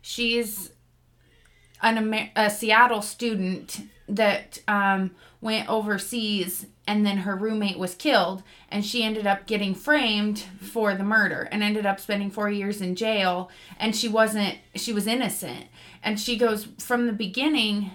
she's 0.00 0.70
an 1.82 2.30
a 2.36 2.50
Seattle 2.50 3.02
student 3.02 3.82
that 4.08 4.58
um, 4.66 5.12
went 5.40 5.68
overseas, 5.68 6.66
and 6.86 7.06
then 7.06 7.18
her 7.18 7.36
roommate 7.36 7.78
was 7.78 7.94
killed, 7.94 8.42
and 8.70 8.84
she 8.84 9.02
ended 9.02 9.26
up 9.26 9.46
getting 9.46 9.74
framed 9.74 10.40
for 10.60 10.94
the 10.94 11.04
murder, 11.04 11.48
and 11.52 11.62
ended 11.62 11.86
up 11.86 12.00
spending 12.00 12.30
four 12.30 12.50
years 12.50 12.80
in 12.80 12.96
jail, 12.96 13.50
and 13.78 13.94
she 13.94 14.08
wasn't 14.08 14.58
she 14.74 14.92
was 14.92 15.06
innocent, 15.06 15.66
and 16.02 16.18
she 16.18 16.36
goes 16.36 16.68
from 16.78 17.06
the 17.06 17.12
beginning 17.12 17.92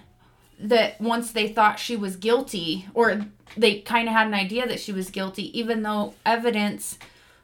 that 0.60 1.00
once 1.00 1.32
they 1.32 1.48
thought 1.48 1.80
she 1.80 1.96
was 1.96 2.16
guilty 2.16 2.88
or 2.94 3.26
they 3.56 3.80
kind 3.80 4.08
of 4.08 4.14
had 4.14 4.28
an 4.28 4.34
idea 4.34 4.68
that 4.68 4.80
she 4.80 4.92
was 4.92 5.10
guilty 5.10 5.58
even 5.58 5.82
though 5.84 6.14
evidence 6.26 6.98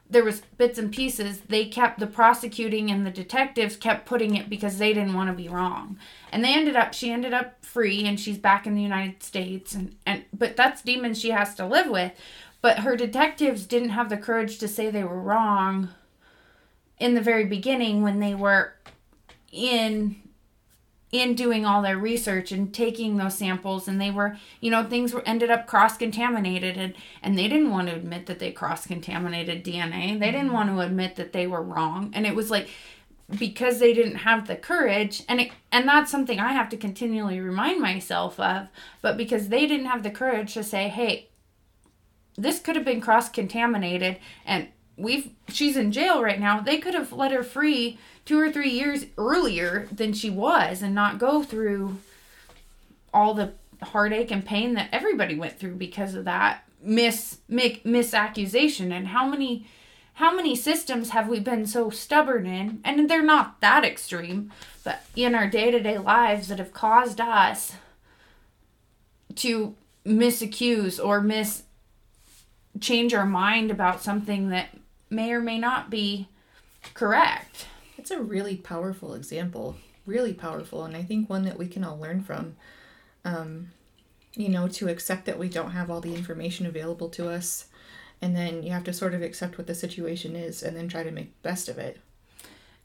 there 0.08 0.24
was 0.24 0.42
bits 0.56 0.78
and 0.78 0.92
pieces 0.92 1.40
they 1.48 1.64
kept 1.64 1.98
the 1.98 2.06
prosecuting 2.06 2.90
and 2.90 3.04
the 3.04 3.10
detectives 3.10 3.76
kept 3.76 4.06
putting 4.06 4.36
it 4.36 4.48
because 4.48 4.78
they 4.78 4.92
didn't 4.92 5.14
want 5.14 5.28
to 5.28 5.34
be 5.34 5.48
wrong. 5.48 5.98
And 6.30 6.44
they 6.44 6.54
ended 6.54 6.76
up 6.76 6.94
she 6.94 7.10
ended 7.10 7.32
up 7.32 7.64
free 7.64 8.04
and 8.04 8.18
she's 8.18 8.38
back 8.38 8.66
in 8.66 8.74
the 8.74 8.82
united 8.82 9.22
states 9.22 9.74
and, 9.74 9.96
and 10.06 10.24
but 10.32 10.56
that's 10.56 10.82
demons 10.82 11.20
she 11.20 11.30
has 11.30 11.54
to 11.56 11.66
live 11.66 11.88
with. 11.88 12.12
But 12.60 12.80
her 12.80 12.96
detectives 12.96 13.66
didn't 13.66 13.90
have 13.90 14.08
the 14.08 14.16
courage 14.16 14.58
to 14.58 14.68
say 14.68 14.90
they 14.90 15.04
were 15.04 15.20
wrong 15.20 15.90
in 16.98 17.14
the 17.14 17.20
very 17.20 17.44
beginning 17.44 18.02
when 18.02 18.20
they 18.20 18.34
were 18.34 18.74
in 19.52 20.16
in 21.12 21.34
doing 21.34 21.64
all 21.64 21.82
their 21.82 21.96
research 21.96 22.50
and 22.50 22.74
taking 22.74 23.16
those 23.16 23.38
samples 23.38 23.86
and 23.86 24.00
they 24.00 24.10
were 24.10 24.36
you 24.60 24.70
know 24.70 24.82
things 24.82 25.12
were 25.12 25.26
ended 25.26 25.50
up 25.50 25.66
cross 25.66 25.96
contaminated 25.96 26.76
and 26.76 26.94
and 27.22 27.38
they 27.38 27.46
didn't 27.46 27.70
want 27.70 27.88
to 27.88 27.94
admit 27.94 28.26
that 28.26 28.38
they 28.38 28.50
cross 28.50 28.86
contaminated 28.86 29.64
DNA 29.64 30.18
they 30.18 30.32
didn't 30.32 30.46
mm-hmm. 30.46 30.54
want 30.54 30.68
to 30.68 30.80
admit 30.80 31.16
that 31.16 31.32
they 31.32 31.46
were 31.46 31.62
wrong 31.62 32.10
and 32.12 32.26
it 32.26 32.34
was 32.34 32.50
like 32.50 32.68
because 33.38 33.78
they 33.78 33.92
didn't 33.92 34.16
have 34.16 34.46
the 34.46 34.56
courage 34.56 35.22
and 35.28 35.40
it 35.40 35.52
and 35.70 35.86
that's 35.86 36.10
something 36.10 36.40
I 36.40 36.52
have 36.52 36.68
to 36.70 36.76
continually 36.76 37.40
remind 37.40 37.80
myself 37.80 38.38
of 38.40 38.68
but 39.00 39.16
because 39.16 39.48
they 39.48 39.66
didn't 39.66 39.86
have 39.86 40.02
the 40.02 40.10
courage 40.10 40.54
to 40.54 40.64
say 40.64 40.88
hey 40.88 41.28
this 42.36 42.60
could 42.60 42.76
have 42.76 42.84
been 42.84 43.00
cross 43.00 43.28
contaminated 43.28 44.18
and 44.44 44.68
we've 44.96 45.30
she's 45.48 45.76
in 45.76 45.92
jail 45.92 46.22
right 46.22 46.40
now 46.40 46.60
they 46.60 46.78
could 46.78 46.94
have 46.94 47.12
let 47.12 47.30
her 47.30 47.42
free 47.42 47.98
two 48.24 48.38
or 48.38 48.50
three 48.50 48.70
years 48.70 49.06
earlier 49.18 49.88
than 49.92 50.12
she 50.12 50.30
was 50.30 50.82
and 50.82 50.94
not 50.94 51.18
go 51.18 51.42
through 51.42 51.98
all 53.12 53.34
the 53.34 53.52
heartache 53.82 54.30
and 54.30 54.44
pain 54.44 54.74
that 54.74 54.88
everybody 54.92 55.34
went 55.34 55.58
through 55.58 55.74
because 55.74 56.14
of 56.14 56.24
that 56.24 56.62
mis 56.82 57.38
misaccusation. 57.50 58.92
And 58.92 59.08
how 59.08 59.26
many 59.26 59.66
how 60.14 60.34
many 60.34 60.56
systems 60.56 61.10
have 61.10 61.28
we 61.28 61.40
been 61.40 61.66
so 61.66 61.90
stubborn 61.90 62.46
in? 62.46 62.80
And 62.84 63.08
they're 63.08 63.22
not 63.22 63.60
that 63.60 63.84
extreme 63.84 64.52
but 64.84 65.02
in 65.16 65.34
our 65.34 65.48
day-to-day 65.48 65.98
lives 65.98 66.48
that 66.48 66.58
have 66.58 66.72
caused 66.72 67.20
us 67.20 67.72
to 69.34 69.74
misaccuse 70.06 71.04
or 71.04 71.20
mis 71.20 71.64
change 72.80 73.14
our 73.14 73.26
mind 73.26 73.70
about 73.70 74.02
something 74.02 74.50
that 74.50 74.68
may 75.10 75.32
or 75.32 75.40
may 75.40 75.58
not 75.58 75.90
be 75.90 76.28
correct 76.94 77.66
it's 78.06 78.10
a 78.12 78.22
really 78.22 78.56
powerful 78.56 79.14
example, 79.14 79.76
really 80.06 80.32
powerful, 80.32 80.84
and 80.84 80.96
I 80.96 81.02
think 81.02 81.28
one 81.28 81.42
that 81.42 81.58
we 81.58 81.66
can 81.66 81.82
all 81.82 81.98
learn 81.98 82.22
from. 82.22 82.54
Um, 83.24 83.72
you 84.34 84.48
know, 84.48 84.68
to 84.68 84.88
accept 84.88 85.24
that 85.26 85.40
we 85.40 85.48
don't 85.48 85.72
have 85.72 85.90
all 85.90 86.00
the 86.00 86.14
information 86.14 86.66
available 86.66 87.08
to 87.10 87.28
us, 87.28 87.66
and 88.22 88.36
then 88.36 88.62
you 88.62 88.70
have 88.70 88.84
to 88.84 88.92
sort 88.92 89.12
of 89.12 89.22
accept 89.22 89.58
what 89.58 89.66
the 89.66 89.74
situation 89.74 90.36
is 90.36 90.62
and 90.62 90.76
then 90.76 90.86
try 90.86 91.02
to 91.02 91.10
make 91.10 91.32
the 91.42 91.48
best 91.48 91.68
of 91.68 91.78
it. 91.78 91.98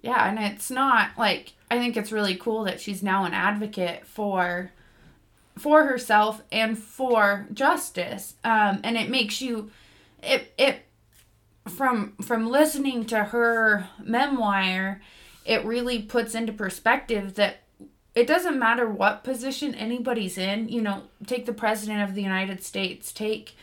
Yeah, 0.01 0.27
and 0.27 0.39
it's 0.39 0.71
not 0.71 1.11
like 1.19 1.53
I 1.69 1.77
think 1.77 1.95
it's 1.95 2.11
really 2.11 2.35
cool 2.35 2.63
that 2.63 2.81
she's 2.81 3.03
now 3.03 3.25
an 3.25 3.35
advocate 3.35 4.07
for 4.07 4.71
for 5.55 5.85
herself 5.85 6.41
and 6.51 6.79
for 6.79 7.45
justice. 7.53 8.33
Um, 8.43 8.79
and 8.83 8.97
it 8.97 9.09
makes 9.09 9.39
you 9.39 9.69
it 10.23 10.51
it 10.57 10.83
from 11.69 12.13
from 12.21 12.49
listening 12.49 13.05
to 13.05 13.25
her 13.25 13.87
memoir, 14.03 15.01
it 15.45 15.63
really 15.65 16.01
puts 16.01 16.35
into 16.35 16.53
perspective 16.53 17.35
that 17.35 17.57
it 18.13 18.27
doesn't 18.27 18.59
matter 18.59 18.87
what 18.87 19.23
position 19.23 19.73
anybody's 19.75 20.37
in. 20.37 20.69
You 20.69 20.81
know, 20.81 21.03
take 21.25 21.45
the 21.45 21.53
president 21.53 22.01
of 22.01 22.15
the 22.15 22.21
United 22.21 22.63
States, 22.63 23.11
take 23.11 23.55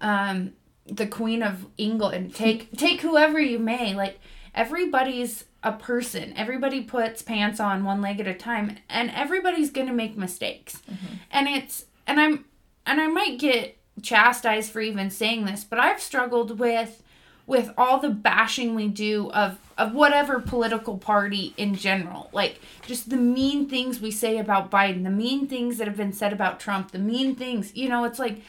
um, 0.00 0.52
the 0.86 1.06
Queen 1.06 1.42
of 1.42 1.66
England, 1.78 2.34
take 2.34 2.70
take 2.76 3.00
whoever 3.00 3.40
you 3.40 3.58
may. 3.58 3.94
Like 3.94 4.20
everybody's 4.54 5.44
a 5.62 5.72
person. 5.72 6.32
Everybody 6.36 6.82
puts 6.82 7.22
pants 7.22 7.58
on 7.58 7.84
one 7.84 8.00
leg 8.00 8.20
at 8.20 8.28
a 8.28 8.34
time, 8.34 8.76
and 8.88 9.10
everybody's 9.10 9.70
gonna 9.70 9.92
make 9.92 10.16
mistakes. 10.16 10.82
Mm-hmm. 10.90 11.14
And 11.30 11.48
it's 11.48 11.86
and 12.06 12.20
I'm 12.20 12.44
and 12.84 13.00
I 13.00 13.08
might 13.08 13.38
get 13.38 13.78
chastised 14.02 14.70
for 14.70 14.80
even 14.80 15.10
saying 15.10 15.46
this, 15.46 15.64
but 15.64 15.78
I've 15.78 16.02
struggled 16.02 16.58
with 16.58 17.02
with 17.46 17.70
all 17.78 17.98
the 18.00 18.10
bashing 18.10 18.74
we 18.74 18.88
do 18.88 19.30
of 19.30 19.58
of 19.78 19.94
whatever 19.94 20.40
political 20.40 20.96
party 20.96 21.54
in 21.56 21.74
general. 21.74 22.30
Like 22.32 22.60
just 22.86 23.10
the 23.10 23.16
mean 23.16 23.68
things 23.68 24.00
we 24.00 24.10
say 24.10 24.38
about 24.38 24.70
Biden, 24.70 25.04
the 25.04 25.10
mean 25.10 25.46
things 25.46 25.78
that 25.78 25.86
have 25.86 25.96
been 25.96 26.12
said 26.12 26.32
about 26.32 26.58
Trump, 26.58 26.92
the 26.92 26.98
mean 26.98 27.34
things, 27.34 27.74
you 27.76 27.88
know, 27.88 28.04
it's 28.04 28.18
like 28.18 28.40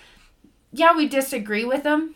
yeah, 0.72 0.96
we 0.96 1.08
disagree 1.08 1.66
with 1.66 1.84
them. 1.84 2.16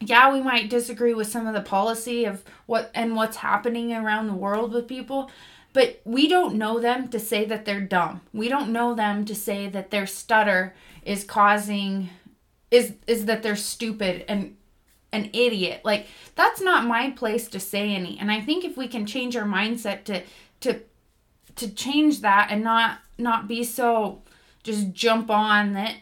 Yeah, 0.00 0.32
we 0.32 0.42
might 0.42 0.70
disagree 0.70 1.14
with 1.14 1.28
some 1.28 1.46
of 1.46 1.54
the 1.54 1.62
policy 1.62 2.24
of 2.24 2.44
what 2.66 2.90
and 2.94 3.16
what's 3.16 3.38
happening 3.38 3.92
around 3.92 4.26
the 4.26 4.34
world 4.34 4.72
with 4.72 4.88
people, 4.88 5.30
but 5.72 6.00
we 6.04 6.28
don't 6.28 6.56
know 6.56 6.80
them 6.80 7.08
to 7.08 7.18
say 7.18 7.44
that 7.46 7.64
they're 7.64 7.80
dumb. 7.80 8.20
We 8.32 8.48
don't 8.48 8.72
know 8.72 8.94
them 8.94 9.24
to 9.26 9.34
say 9.34 9.68
that 9.68 9.90
their 9.90 10.06
stutter 10.06 10.74
is 11.04 11.24
causing 11.24 12.10
is 12.70 12.94
is 13.06 13.24
that 13.24 13.42
they're 13.42 13.56
stupid 13.56 14.24
and 14.28 14.56
an 15.12 15.30
idiot. 15.32 15.82
Like 15.84 16.06
that's 16.34 16.60
not 16.60 16.86
my 16.86 17.10
place 17.10 17.48
to 17.48 17.60
say 17.60 17.94
any. 17.94 18.18
And 18.18 18.30
I 18.30 18.40
think 18.40 18.64
if 18.64 18.76
we 18.76 18.88
can 18.88 19.06
change 19.06 19.36
our 19.36 19.44
mindset 19.44 20.04
to 20.04 20.22
to 20.60 20.80
to 21.56 21.68
change 21.70 22.20
that 22.20 22.48
and 22.50 22.62
not 22.62 22.98
not 23.18 23.48
be 23.48 23.64
so 23.64 24.22
just 24.62 24.92
jump 24.92 25.30
on 25.30 25.72
that 25.74 25.96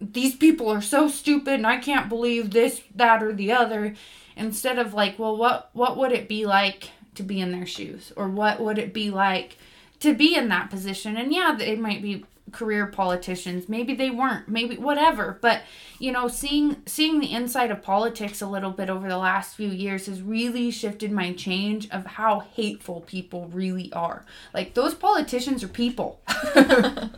these 0.00 0.36
people 0.36 0.68
are 0.68 0.82
so 0.82 1.08
stupid 1.08 1.54
and 1.54 1.66
I 1.66 1.78
can't 1.78 2.08
believe 2.08 2.50
this 2.50 2.82
that 2.94 3.22
or 3.22 3.32
the 3.32 3.52
other 3.52 3.94
instead 4.36 4.78
of 4.78 4.94
like, 4.94 5.18
well 5.18 5.36
what 5.36 5.70
what 5.72 5.96
would 5.96 6.12
it 6.12 6.28
be 6.28 6.46
like 6.46 6.90
to 7.14 7.22
be 7.22 7.40
in 7.40 7.52
their 7.52 7.66
shoes 7.66 8.12
or 8.16 8.28
what 8.28 8.60
would 8.60 8.78
it 8.78 8.92
be 8.92 9.10
like 9.10 9.56
to 10.00 10.14
be 10.14 10.34
in 10.34 10.48
that 10.48 10.70
position? 10.70 11.16
And 11.16 11.32
yeah, 11.32 11.58
it 11.58 11.78
might 11.78 12.02
be 12.02 12.24
career 12.52 12.86
politicians. 12.86 13.68
Maybe 13.68 13.94
they 13.94 14.10
weren't 14.10 14.48
maybe 14.48 14.76
whatever 14.76 15.38
but 15.40 15.62
you 15.98 16.12
know 16.12 16.28
seeing 16.28 16.76
seeing 16.86 17.20
the 17.20 17.32
inside 17.32 17.70
of 17.70 17.82
politics 17.82 18.40
a 18.40 18.46
little 18.46 18.70
bit 18.70 18.88
over 18.90 19.08
the 19.08 19.18
last 19.18 19.56
few 19.56 19.68
years 19.68 20.06
has 20.06 20.22
really 20.22 20.70
shifted 20.70 21.10
my 21.10 21.32
change 21.32 21.88
of 21.90 22.06
how 22.06 22.40
hateful 22.40 23.00
people 23.02 23.46
really 23.48 23.92
are. 23.92 24.24
Like 24.54 24.74
those 24.74 24.94
politicians 24.94 25.62
are 25.62 25.68
people. 25.68 26.20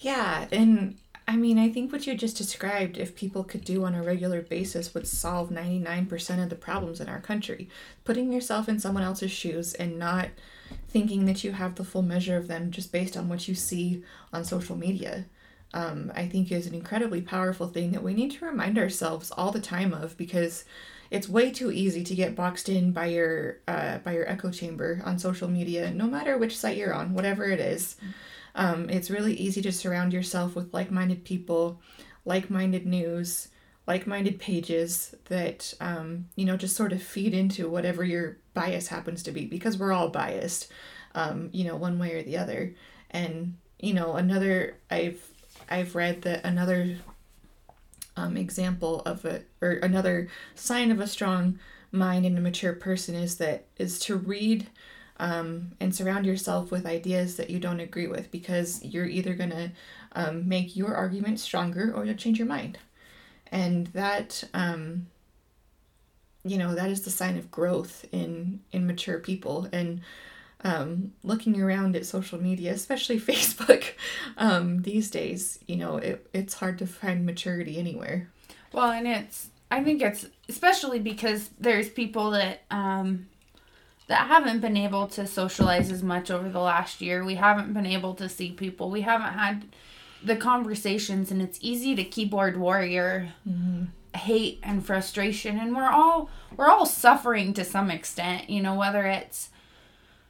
Yeah 0.00 0.46
and 0.52 0.96
I 1.28 1.36
mean, 1.36 1.58
I 1.58 1.68
think 1.68 1.92
what 1.92 2.06
you 2.06 2.14
just 2.14 2.38
described, 2.38 2.96
if 2.96 3.14
people 3.14 3.44
could 3.44 3.62
do 3.62 3.84
on 3.84 3.94
a 3.94 4.02
regular 4.02 4.40
basis, 4.40 4.94
would 4.94 5.06
solve 5.06 5.50
99% 5.50 6.42
of 6.42 6.48
the 6.48 6.56
problems 6.56 7.02
in 7.02 7.08
our 7.10 7.20
country. 7.20 7.68
Putting 8.04 8.32
yourself 8.32 8.66
in 8.66 8.80
someone 8.80 9.02
else's 9.02 9.30
shoes 9.30 9.74
and 9.74 9.98
not 9.98 10.28
thinking 10.88 11.26
that 11.26 11.44
you 11.44 11.52
have 11.52 11.74
the 11.74 11.84
full 11.84 12.02
measure 12.02 12.36
of 12.36 12.48
them 12.48 12.70
just 12.70 12.92
based 12.92 13.16
on 13.16 13.28
what 13.28 13.46
you 13.46 13.54
see 13.54 14.02
on 14.32 14.44
social 14.44 14.76
media. 14.76 15.26
Um, 15.74 16.10
I 16.14 16.26
think 16.26 16.50
is 16.50 16.66
an 16.66 16.74
incredibly 16.74 17.20
powerful 17.20 17.68
thing 17.68 17.92
that 17.92 18.02
we 18.02 18.14
need 18.14 18.30
to 18.32 18.46
remind 18.46 18.78
ourselves 18.78 19.30
all 19.30 19.52
the 19.52 19.60
time 19.60 19.92
of 19.92 20.16
because 20.16 20.64
it's 21.10 21.28
way 21.28 21.50
too 21.50 21.70
easy 21.70 22.04
to 22.04 22.14
get 22.14 22.34
boxed 22.34 22.68
in 22.68 22.92
by 22.92 23.06
your 23.06 23.58
uh, 23.68 23.98
by 23.98 24.12
your 24.12 24.28
echo 24.28 24.50
chamber 24.50 25.02
on 25.04 25.18
social 25.18 25.48
media, 25.48 25.90
no 25.90 26.06
matter 26.06 26.36
which 26.38 26.56
site 26.56 26.76
you're 26.76 26.94
on, 26.94 27.14
whatever 27.14 27.44
it 27.44 27.60
is. 27.60 27.96
Um, 28.54 28.90
it's 28.90 29.10
really 29.10 29.34
easy 29.34 29.62
to 29.62 29.72
surround 29.72 30.12
yourself 30.12 30.56
with 30.56 30.74
like-minded 30.74 31.24
people, 31.24 31.80
like-minded 32.24 32.86
news, 32.86 33.48
like-minded 33.86 34.38
pages 34.38 35.14
that 35.26 35.74
um, 35.80 36.26
you 36.34 36.44
know 36.44 36.56
just 36.56 36.76
sort 36.76 36.92
of 36.92 37.02
feed 37.02 37.34
into 37.34 37.68
whatever 37.68 38.04
your 38.04 38.38
bias 38.60 38.88
happens 38.88 39.22
to 39.22 39.32
be 39.32 39.46
because 39.46 39.78
we're 39.78 39.92
all 39.92 40.08
biased 40.08 40.70
um, 41.14 41.50
you 41.52 41.64
know 41.64 41.76
one 41.76 41.98
way 41.98 42.14
or 42.14 42.22
the 42.22 42.36
other. 42.36 42.74
And 43.10 43.56
you 43.80 43.94
know 43.94 44.14
another 44.14 44.76
i've 44.90 45.22
i've 45.70 45.94
read 45.94 46.22
that 46.22 46.44
another 46.44 46.96
um, 48.16 48.36
example 48.36 49.00
of 49.06 49.24
a 49.24 49.42
or 49.62 49.72
another 49.74 50.28
sign 50.54 50.90
of 50.90 51.00
a 51.00 51.06
strong 51.06 51.58
mind 51.92 52.26
and 52.26 52.36
a 52.36 52.40
mature 52.40 52.72
person 52.72 53.14
is 53.14 53.36
that 53.36 53.64
is 53.76 53.98
to 54.00 54.16
read 54.16 54.66
um, 55.20 55.72
and 55.80 55.94
surround 55.94 56.26
yourself 56.26 56.70
with 56.70 56.86
ideas 56.86 57.36
that 57.36 57.50
you 57.50 57.58
don't 57.58 57.80
agree 57.80 58.06
with 58.06 58.30
because 58.30 58.84
you're 58.84 59.06
either 59.06 59.34
going 59.34 59.50
to 59.50 59.70
um, 60.12 60.48
make 60.48 60.76
your 60.76 60.94
argument 60.94 61.40
stronger 61.40 61.92
or 61.92 62.04
you'll 62.04 62.14
change 62.14 62.38
your 62.38 62.46
mind. 62.46 62.78
And 63.50 63.88
that 63.88 64.44
um, 64.54 65.08
you 66.44 66.58
know 66.58 66.74
that 66.74 66.90
is 66.90 67.02
the 67.02 67.10
sign 67.10 67.36
of 67.36 67.50
growth 67.50 68.04
in 68.12 68.60
in 68.72 68.86
mature 68.86 69.18
people. 69.18 69.68
And 69.72 70.00
um, 70.64 71.12
looking 71.22 71.60
around 71.60 71.94
at 71.94 72.04
social 72.04 72.40
media 72.40 72.72
especially 72.72 73.20
facebook 73.32 73.84
um, 74.36 74.82
these 74.82 75.08
days 75.08 75.60
you 75.68 75.76
know 75.76 75.98
it, 75.98 76.28
it's 76.32 76.54
hard 76.54 76.78
to 76.78 76.86
find 76.86 77.24
maturity 77.24 77.78
anywhere. 77.78 78.28
Well 78.72 78.90
and 78.90 79.06
it's 79.06 79.50
i 79.70 79.84
think 79.84 80.00
it's 80.02 80.26
especially 80.48 80.98
because 80.98 81.50
there's 81.60 81.88
people 81.90 82.30
that 82.30 82.62
um 82.70 83.26
that 84.08 84.26
haven't 84.26 84.60
been 84.60 84.76
able 84.76 85.06
to 85.06 85.26
socialize 85.26 85.92
as 85.92 86.02
much 86.02 86.30
over 86.30 86.48
the 86.48 86.58
last 86.58 87.00
year. 87.00 87.24
We 87.24 87.36
haven't 87.36 87.74
been 87.74 87.86
able 87.86 88.14
to 88.14 88.28
see 88.28 88.50
people. 88.52 88.90
We 88.90 89.02
haven't 89.02 89.34
had 89.34 89.66
the 90.22 90.34
conversations 90.34 91.30
and 91.30 91.40
it's 91.40 91.58
easy 91.60 91.94
to 91.94 92.02
keyboard 92.02 92.56
warrior 92.56 93.32
mm-hmm. 93.48 93.84
Hate 94.18 94.60
and 94.62 94.84
frustration 94.84 95.58
and 95.58 95.74
we're 95.74 95.88
all 95.88 96.28
we're 96.56 96.68
all 96.68 96.86
suffering 96.86 97.54
to 97.54 97.64
some 97.64 97.90
extent 97.90 98.50
you 98.50 98.60
know 98.60 98.74
whether 98.74 99.06
it's 99.06 99.50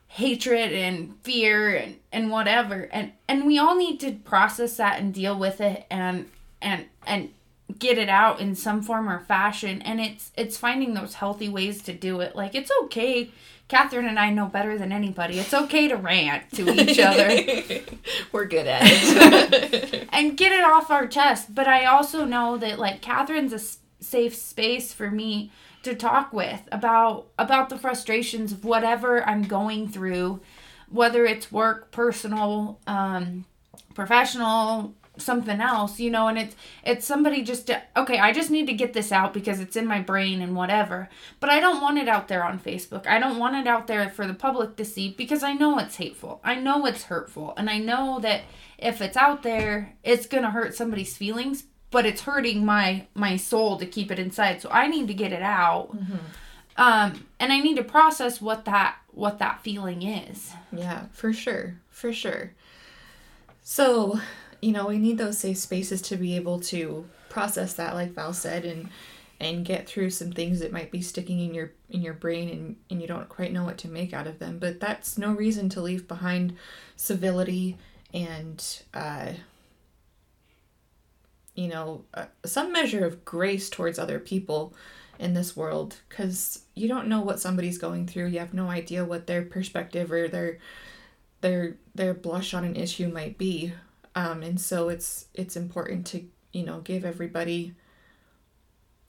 hatred 0.08 0.72
and 0.72 1.14
fear 1.22 1.76
and, 1.76 1.96
and 2.12 2.30
whatever. 2.30 2.88
And 2.92 3.12
and 3.28 3.46
we 3.46 3.58
all 3.58 3.76
need 3.76 4.00
to 4.00 4.12
process 4.12 4.76
that 4.78 5.00
and 5.00 5.14
deal 5.14 5.38
with 5.38 5.60
it 5.60 5.86
and 5.90 6.28
and 6.60 6.86
and 7.06 7.30
get 7.78 7.98
it 7.98 8.08
out 8.08 8.40
in 8.40 8.54
some 8.54 8.82
form 8.82 9.08
or 9.08 9.20
fashion. 9.20 9.82
And 9.82 10.00
it's 10.00 10.32
it's 10.36 10.56
finding 10.56 10.94
those 10.94 11.14
healthy 11.14 11.48
ways 11.48 11.82
to 11.84 11.92
do 11.92 12.20
it. 12.20 12.34
Like 12.34 12.54
it's 12.54 12.70
okay 12.84 13.30
Catherine 13.68 14.06
and 14.06 14.18
I 14.18 14.30
know 14.30 14.46
better 14.46 14.78
than 14.78 14.92
anybody. 14.92 15.38
It's 15.38 15.52
okay 15.52 15.88
to 15.88 15.96
rant 15.96 16.50
to 16.52 16.70
each 16.70 16.98
other. 16.98 17.28
We're 18.32 18.46
good 18.46 18.66
at 18.66 18.80
it. 18.82 20.08
and 20.12 20.36
get 20.36 20.52
it 20.52 20.64
off 20.64 20.90
our 20.90 21.06
chest. 21.06 21.54
But 21.54 21.68
I 21.68 21.84
also 21.84 22.24
know 22.24 22.56
that 22.56 22.78
like 22.78 23.02
Catherine's 23.02 23.52
a 23.52 23.60
safe 24.02 24.34
space 24.34 24.94
for 24.94 25.10
me 25.10 25.52
to 25.82 25.94
talk 25.94 26.32
with 26.32 26.62
about 26.72 27.28
about 27.38 27.68
the 27.68 27.78
frustrations 27.78 28.52
of 28.52 28.64
whatever 28.64 29.26
I'm 29.28 29.42
going 29.42 29.88
through, 29.88 30.40
whether 30.88 31.26
it's 31.26 31.52
work, 31.52 31.90
personal, 31.90 32.80
um, 32.86 33.44
professional, 33.94 34.94
something 35.18 35.60
else, 35.60 36.00
you 36.00 36.10
know, 36.10 36.28
and 36.28 36.38
it's 36.38 36.56
it's 36.84 37.06
somebody 37.06 37.42
just 37.42 37.66
to, 37.66 37.82
okay, 37.96 38.18
I 38.18 38.32
just 38.32 38.50
need 38.50 38.66
to 38.66 38.72
get 38.72 38.92
this 38.92 39.12
out 39.12 39.34
because 39.34 39.60
it's 39.60 39.76
in 39.76 39.86
my 39.86 40.00
brain 40.00 40.40
and 40.40 40.56
whatever. 40.56 41.08
But 41.40 41.50
I 41.50 41.60
don't 41.60 41.80
want 41.80 41.98
it 41.98 42.08
out 42.08 42.28
there 42.28 42.44
on 42.44 42.58
Facebook. 42.58 43.06
I 43.06 43.18
don't 43.18 43.38
want 43.38 43.56
it 43.56 43.66
out 43.66 43.86
there 43.86 44.08
for 44.08 44.26
the 44.26 44.34
public 44.34 44.76
to 44.76 44.84
see 44.84 45.10
because 45.10 45.42
I 45.42 45.52
know 45.52 45.78
it's 45.78 45.96
hateful. 45.96 46.40
I 46.44 46.56
know 46.56 46.86
it's 46.86 47.04
hurtful. 47.04 47.54
And 47.56 47.68
I 47.68 47.78
know 47.78 48.18
that 48.20 48.42
if 48.78 49.00
it's 49.00 49.16
out 49.16 49.42
there, 49.42 49.94
it's 50.02 50.26
going 50.26 50.44
to 50.44 50.50
hurt 50.50 50.74
somebody's 50.74 51.16
feelings, 51.16 51.64
but 51.90 52.06
it's 52.06 52.22
hurting 52.22 52.64
my 52.64 53.06
my 53.14 53.36
soul 53.36 53.78
to 53.78 53.86
keep 53.86 54.10
it 54.10 54.18
inside. 54.18 54.60
So 54.62 54.70
I 54.70 54.86
need 54.86 55.08
to 55.08 55.14
get 55.14 55.32
it 55.32 55.42
out. 55.42 55.96
Mm-hmm. 55.96 56.16
Um 56.76 57.26
and 57.40 57.52
I 57.52 57.60
need 57.60 57.76
to 57.76 57.84
process 57.84 58.40
what 58.40 58.64
that 58.66 58.96
what 59.10 59.38
that 59.40 59.62
feeling 59.62 60.02
is. 60.02 60.52
Yeah, 60.72 61.06
for 61.12 61.32
sure. 61.32 61.74
For 61.90 62.12
sure. 62.12 62.52
So, 63.70 64.18
you 64.60 64.72
know, 64.72 64.86
we 64.86 64.98
need 64.98 65.18
those 65.18 65.38
safe 65.38 65.58
spaces 65.58 66.02
to 66.02 66.16
be 66.16 66.36
able 66.36 66.60
to 66.60 67.08
process 67.28 67.74
that, 67.74 67.94
like 67.94 68.12
Val 68.12 68.32
said, 68.32 68.64
and 68.64 68.88
and 69.40 69.64
get 69.64 69.88
through 69.88 70.10
some 70.10 70.32
things 70.32 70.58
that 70.58 70.72
might 70.72 70.90
be 70.90 71.00
sticking 71.00 71.40
in 71.40 71.54
your 71.54 71.72
in 71.90 72.02
your 72.02 72.14
brain 72.14 72.48
and, 72.48 72.76
and 72.90 73.00
you 73.00 73.06
don't 73.06 73.28
quite 73.28 73.52
know 73.52 73.64
what 73.64 73.78
to 73.78 73.88
make 73.88 74.12
out 74.12 74.26
of 74.26 74.38
them. 74.38 74.58
But 74.58 74.80
that's 74.80 75.16
no 75.16 75.32
reason 75.32 75.68
to 75.70 75.80
leave 75.80 76.08
behind 76.08 76.56
civility 76.96 77.76
and 78.12 78.82
uh, 78.94 79.32
you 81.54 81.68
know 81.68 82.04
uh, 82.14 82.26
some 82.44 82.72
measure 82.72 83.04
of 83.04 83.24
grace 83.24 83.70
towards 83.70 83.98
other 83.98 84.18
people 84.18 84.74
in 85.18 85.34
this 85.34 85.56
world 85.56 85.96
because 86.08 86.62
you 86.74 86.88
don't 86.88 87.08
know 87.08 87.20
what 87.20 87.40
somebody's 87.40 87.78
going 87.78 88.06
through. 88.06 88.26
You 88.26 88.38
have 88.40 88.54
no 88.54 88.68
idea 88.68 89.04
what 89.04 89.26
their 89.26 89.42
perspective 89.42 90.10
or 90.10 90.26
their 90.26 90.58
their 91.42 91.76
their 91.94 92.14
blush 92.14 92.54
on 92.54 92.64
an 92.64 92.74
issue 92.74 93.08
might 93.08 93.38
be 93.38 93.72
um, 94.18 94.42
and 94.42 94.60
so 94.60 94.88
it's 94.88 95.26
it's 95.32 95.56
important 95.56 96.04
to 96.04 96.24
you 96.52 96.64
know 96.64 96.80
give 96.80 97.04
everybody 97.04 97.74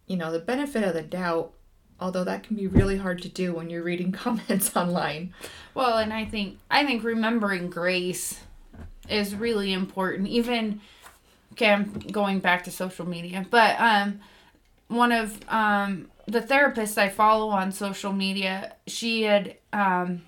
you 0.05 0.15
know 0.15 0.31
the 0.31 0.39
benefit 0.39 0.83
of 0.83 0.93
the 0.93 1.01
doubt 1.01 1.51
although 1.99 2.23
that 2.23 2.43
can 2.43 2.55
be 2.55 2.67
really 2.67 2.97
hard 2.97 3.21
to 3.21 3.27
do 3.27 3.53
when 3.53 3.69
you're 3.69 3.83
reading 3.83 4.11
comments 4.23 4.75
online. 4.75 5.33
Well 5.73 5.97
and 5.97 6.13
i 6.13 6.25
think 6.25 6.59
i 6.69 6.85
think 6.85 7.03
remembering 7.03 7.69
grace 7.69 8.39
is 9.09 9.33
really 9.33 9.73
important 9.73 10.27
even 10.27 10.79
okay 11.53 11.71
i'm 11.71 11.91
going 12.11 12.39
back 12.39 12.65
to 12.65 12.71
social 12.71 13.07
media 13.07 13.45
but 13.49 13.79
um 13.79 14.19
one 14.89 15.11
of 15.11 15.39
um 15.49 16.07
the 16.27 16.41
therapists 16.41 16.97
i 16.99 17.09
follow 17.09 17.49
on 17.49 17.71
social 17.71 18.13
media 18.13 18.75
she 18.85 19.23
had 19.23 19.55
um 19.73 20.21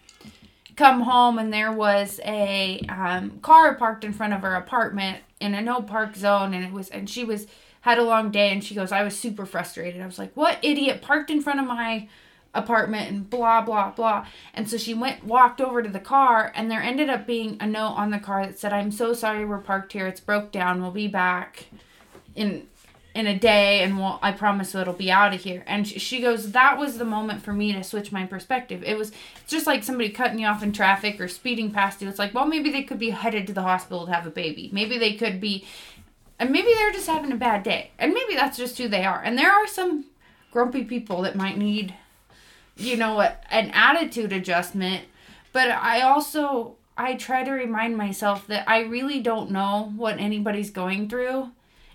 come 0.82 1.02
home 1.02 1.38
and 1.38 1.54
there 1.54 1.72
was 1.72 2.20
a 2.26 2.82
um, 2.90 3.38
car 3.42 3.76
parked 3.76 4.04
in 4.04 4.12
front 4.12 4.34
of 4.34 4.42
her 4.42 4.56
apartment 4.56 5.20
in 5.40 5.54
a 5.54 5.62
no 5.62 5.80
park 5.80 6.16
zone 6.16 6.56
and 6.56 6.66
it 6.66 6.74
was 6.74 6.90
and 6.90 7.08
she 7.08 7.24
was 7.24 7.46
had 7.82 8.00
a 8.00 8.04
long 8.04 8.32
day 8.32 8.52
and 8.52 8.64
she 8.64 8.74
goes 8.74 8.92
i 8.92 9.04
was 9.04 9.16
super 9.16 9.46
frustrated. 9.46 10.02
I 10.02 10.08
was 10.08 10.18
like 10.18 10.32
what 10.34 10.58
idiot 10.64 11.04
parked 11.04 11.30
in 11.30 11.40
front 11.40 11.60
of 11.60 11.68
my 11.68 12.10
apartment 12.56 13.12
and 13.12 13.30
blah 13.30 13.62
blah 13.62 13.92
blah. 13.92 14.26
And 14.56 14.68
so 14.68 14.76
she 14.76 14.96
went 14.96 15.24
walked 15.24 15.62
over 15.62 15.84
to 15.84 15.90
the 15.90 16.00
car 16.00 16.52
and 16.56 16.72
there 16.72 16.82
ended 16.82 17.12
up 17.12 17.28
being 17.28 17.58
a 17.60 17.68
note 17.68 17.94
on 17.94 18.10
the 18.10 18.18
car 18.18 18.48
that 18.48 18.58
said 18.58 18.74
i'm 18.74 18.92
so 18.92 19.14
sorry 19.14 19.46
we're 19.46 19.60
parked 19.60 19.94
here. 19.94 20.08
It's 20.08 20.20
broke 20.20 20.52
down. 20.52 20.82
We'll 20.82 20.90
be 20.90 21.08
back 21.08 21.68
in 22.36 22.66
in 23.14 23.28
a 23.28 23.38
day 23.38 23.82
and 23.82 23.98
we'll, 23.98 24.20
I 24.22 24.32
promise 24.32 24.74
it'll 24.74 24.94
be 24.94 25.12
out 25.12 25.34
of 25.34 25.42
here. 25.42 25.64
And 25.68 25.86
she 25.88 26.22
goes, 26.22 26.52
that 26.54 26.78
was 26.78 26.98
the 26.98 27.06
moment 27.06 27.42
for 27.42 27.52
me 27.52 27.74
to 27.74 27.84
switch 27.84 28.12
my 28.12 28.26
perspective. 28.26 28.84
It 28.86 28.98
was 28.98 29.12
just 29.48 29.68
like 29.68 29.84
somebody 29.84 30.10
cutting 30.10 30.40
you 30.40 30.48
off 30.48 30.64
in 30.64 30.72
traffic 30.72 31.20
or 31.20 31.28
speeding 31.28 31.72
past 31.72 32.02
you. 32.02 32.08
It's 32.08 32.20
like, 32.20 32.34
well, 32.34 32.46
maybe 32.46 32.72
they 32.72 32.84
could 32.84 33.00
be 33.00 33.10
headed 33.10 33.48
to 33.48 33.54
the 33.54 33.64
hospital 33.64 34.06
to 34.06 34.14
have 34.14 34.26
a 34.26 34.32
baby. 34.32 34.70
Maybe 34.72 34.98
they 34.98 35.14
could 35.16 35.42
be, 35.42 35.66
and 36.40 36.52
maybe 36.52 36.74
they're 36.74 36.92
just 36.92 37.08
having 37.08 37.32
a 37.32 37.38
bad 37.38 37.64
day. 37.64 37.92
And 38.00 38.14
maybe 38.14 38.36
that's 38.36 38.58
just 38.58 38.78
who 38.78 38.88
they 38.88 39.04
are. 39.04 39.22
And 39.22 39.38
there 39.38 39.52
are 39.52 39.68
some 39.68 40.06
grumpy 40.50 40.86
people 40.86 41.22
that 41.24 41.36
might 41.36 41.58
need, 41.58 41.94
you 42.78 42.96
know, 42.96 43.20
an 43.20 43.72
attitude 43.72 44.32
adjustment. 44.32 45.04
But 45.52 45.70
I 45.70 46.02
also, 46.02 46.76
I 46.98 47.16
try 47.16 47.44
to 47.44 47.52
remind 47.52 47.98
myself 47.98 48.48
that 48.48 48.70
I 48.70 48.84
really 48.84 49.20
don't 49.20 49.52
know 49.52 49.92
what 49.98 50.18
anybody's 50.18 50.70
going 50.70 51.10
through 51.10 51.52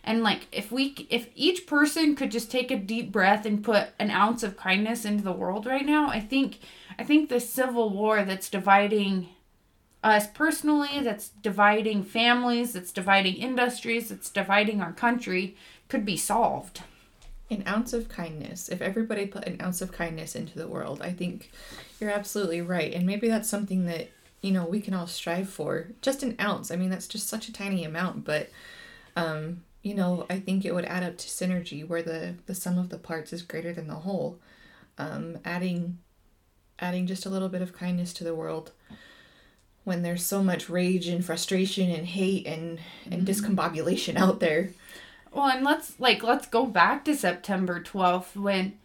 and 0.07 0.23
like 0.23 0.47
if 0.53 0.73
we 0.73 1.07
if 1.11 1.29
each 1.35 1.67
person 1.67 2.15
could 2.17 2.31
just 2.31 2.51
take 2.51 2.71
a 2.71 2.77
deep 2.77 3.13
breath 3.13 3.45
and 3.45 3.65
put 3.65 3.89
an 3.99 4.11
ounce 4.11 4.43
of 4.43 4.57
kindness 4.57 5.05
into 5.05 5.25
the 5.25 5.33
world 5.33 5.67
right 5.67 5.85
now 5.85 6.09
i 6.09 6.21
think 6.21 6.61
i 6.99 7.05
think 7.05 7.29
the 7.29 7.41
civil 7.41 7.91
war 7.91 8.25
that's 8.25 8.49
dividing 8.49 9.29
us 10.05 10.27
personally 10.29 11.01
that's 11.03 11.31
dividing 11.43 12.05
families 12.05 12.73
that's 12.73 12.93
dividing 12.93 13.35
industries 13.35 14.09
that's 14.09 14.31
dividing 14.31 14.81
our 14.81 14.93
country 14.93 15.57
could 15.89 16.05
be 16.05 16.17
solved. 16.17 16.83
An 17.49 17.63
ounce 17.67 17.93
of 17.93 18.09
kindness. 18.09 18.69
If 18.69 18.83
everybody 18.83 19.27
put 19.27 19.47
an 19.47 19.61
ounce 19.63 19.81
of 19.81 19.93
kindness 19.93 20.35
into 20.35 20.59
the 20.59 20.69
world 20.69 21.01
i 21.03 21.13
think 21.13 21.51
you're 22.01 22.11
absolutely 22.11 22.61
right. 22.61 22.93
And 22.93 23.07
maybe 23.07 23.29
that's 23.29 23.49
something 23.49 23.87
that 23.87 24.11
you 24.43 24.53
know 24.53 24.65
we 24.65 24.81
can 24.81 24.95
all 24.95 25.07
strive 25.07 25.49
for. 25.49 25.89
Just 26.03 26.23
an 26.23 26.37
ounce. 26.41 26.71
I 26.71 26.77
mean 26.77 26.91
that's 26.91 27.09
just 27.09 27.29
such 27.29 27.49
a 27.49 27.53
tiny 27.53 27.85
amount 27.85 28.25
but 28.25 28.51
um 29.17 29.63
you 29.87 29.95
know, 29.95 30.27
I 30.29 30.41
think 30.41 30.65
it 30.65 30.75
would 30.75 30.85
add 30.85 31.05
up 31.05 31.17
to 31.19 31.29
synergy 31.29 31.87
where 31.87 32.03
the 32.03 32.35
the 32.47 32.57
sum 32.57 32.77
of 32.77 32.89
the 32.89 32.99
parts 32.99 33.33
is 33.33 33.43
greater 33.43 33.73
than 33.73 33.87
the 33.87 33.95
whole. 33.95 34.41
Um, 34.99 35.39
adding 35.45 35.99
adding 36.81 37.07
just 37.07 37.25
a 37.25 37.29
little 37.29 37.49
bit 37.49 37.63
of 37.63 37.73
kindness 37.73 38.13
to 38.15 38.25
the 38.25 38.35
world 38.35 38.73
when 39.85 40.03
there's 40.03 40.27
so 40.27 40.43
much 40.43 40.69
rage 40.69 41.07
and 41.07 41.25
frustration 41.25 41.89
and 41.89 42.05
hate 42.05 42.49
and 42.49 42.81
and 43.09 43.25
mm-hmm. 43.25 43.31
discombobulation 43.31 44.17
out 44.17 44.41
there. 44.41 44.71
Well, 45.33 45.47
and 45.47 45.65
let's 45.65 46.01
like 46.01 46.25
let's 46.25 46.49
go 46.49 46.67
back 46.67 47.05
to 47.05 47.15
September 47.15 47.81
12th 47.81 48.35
when 48.35 48.77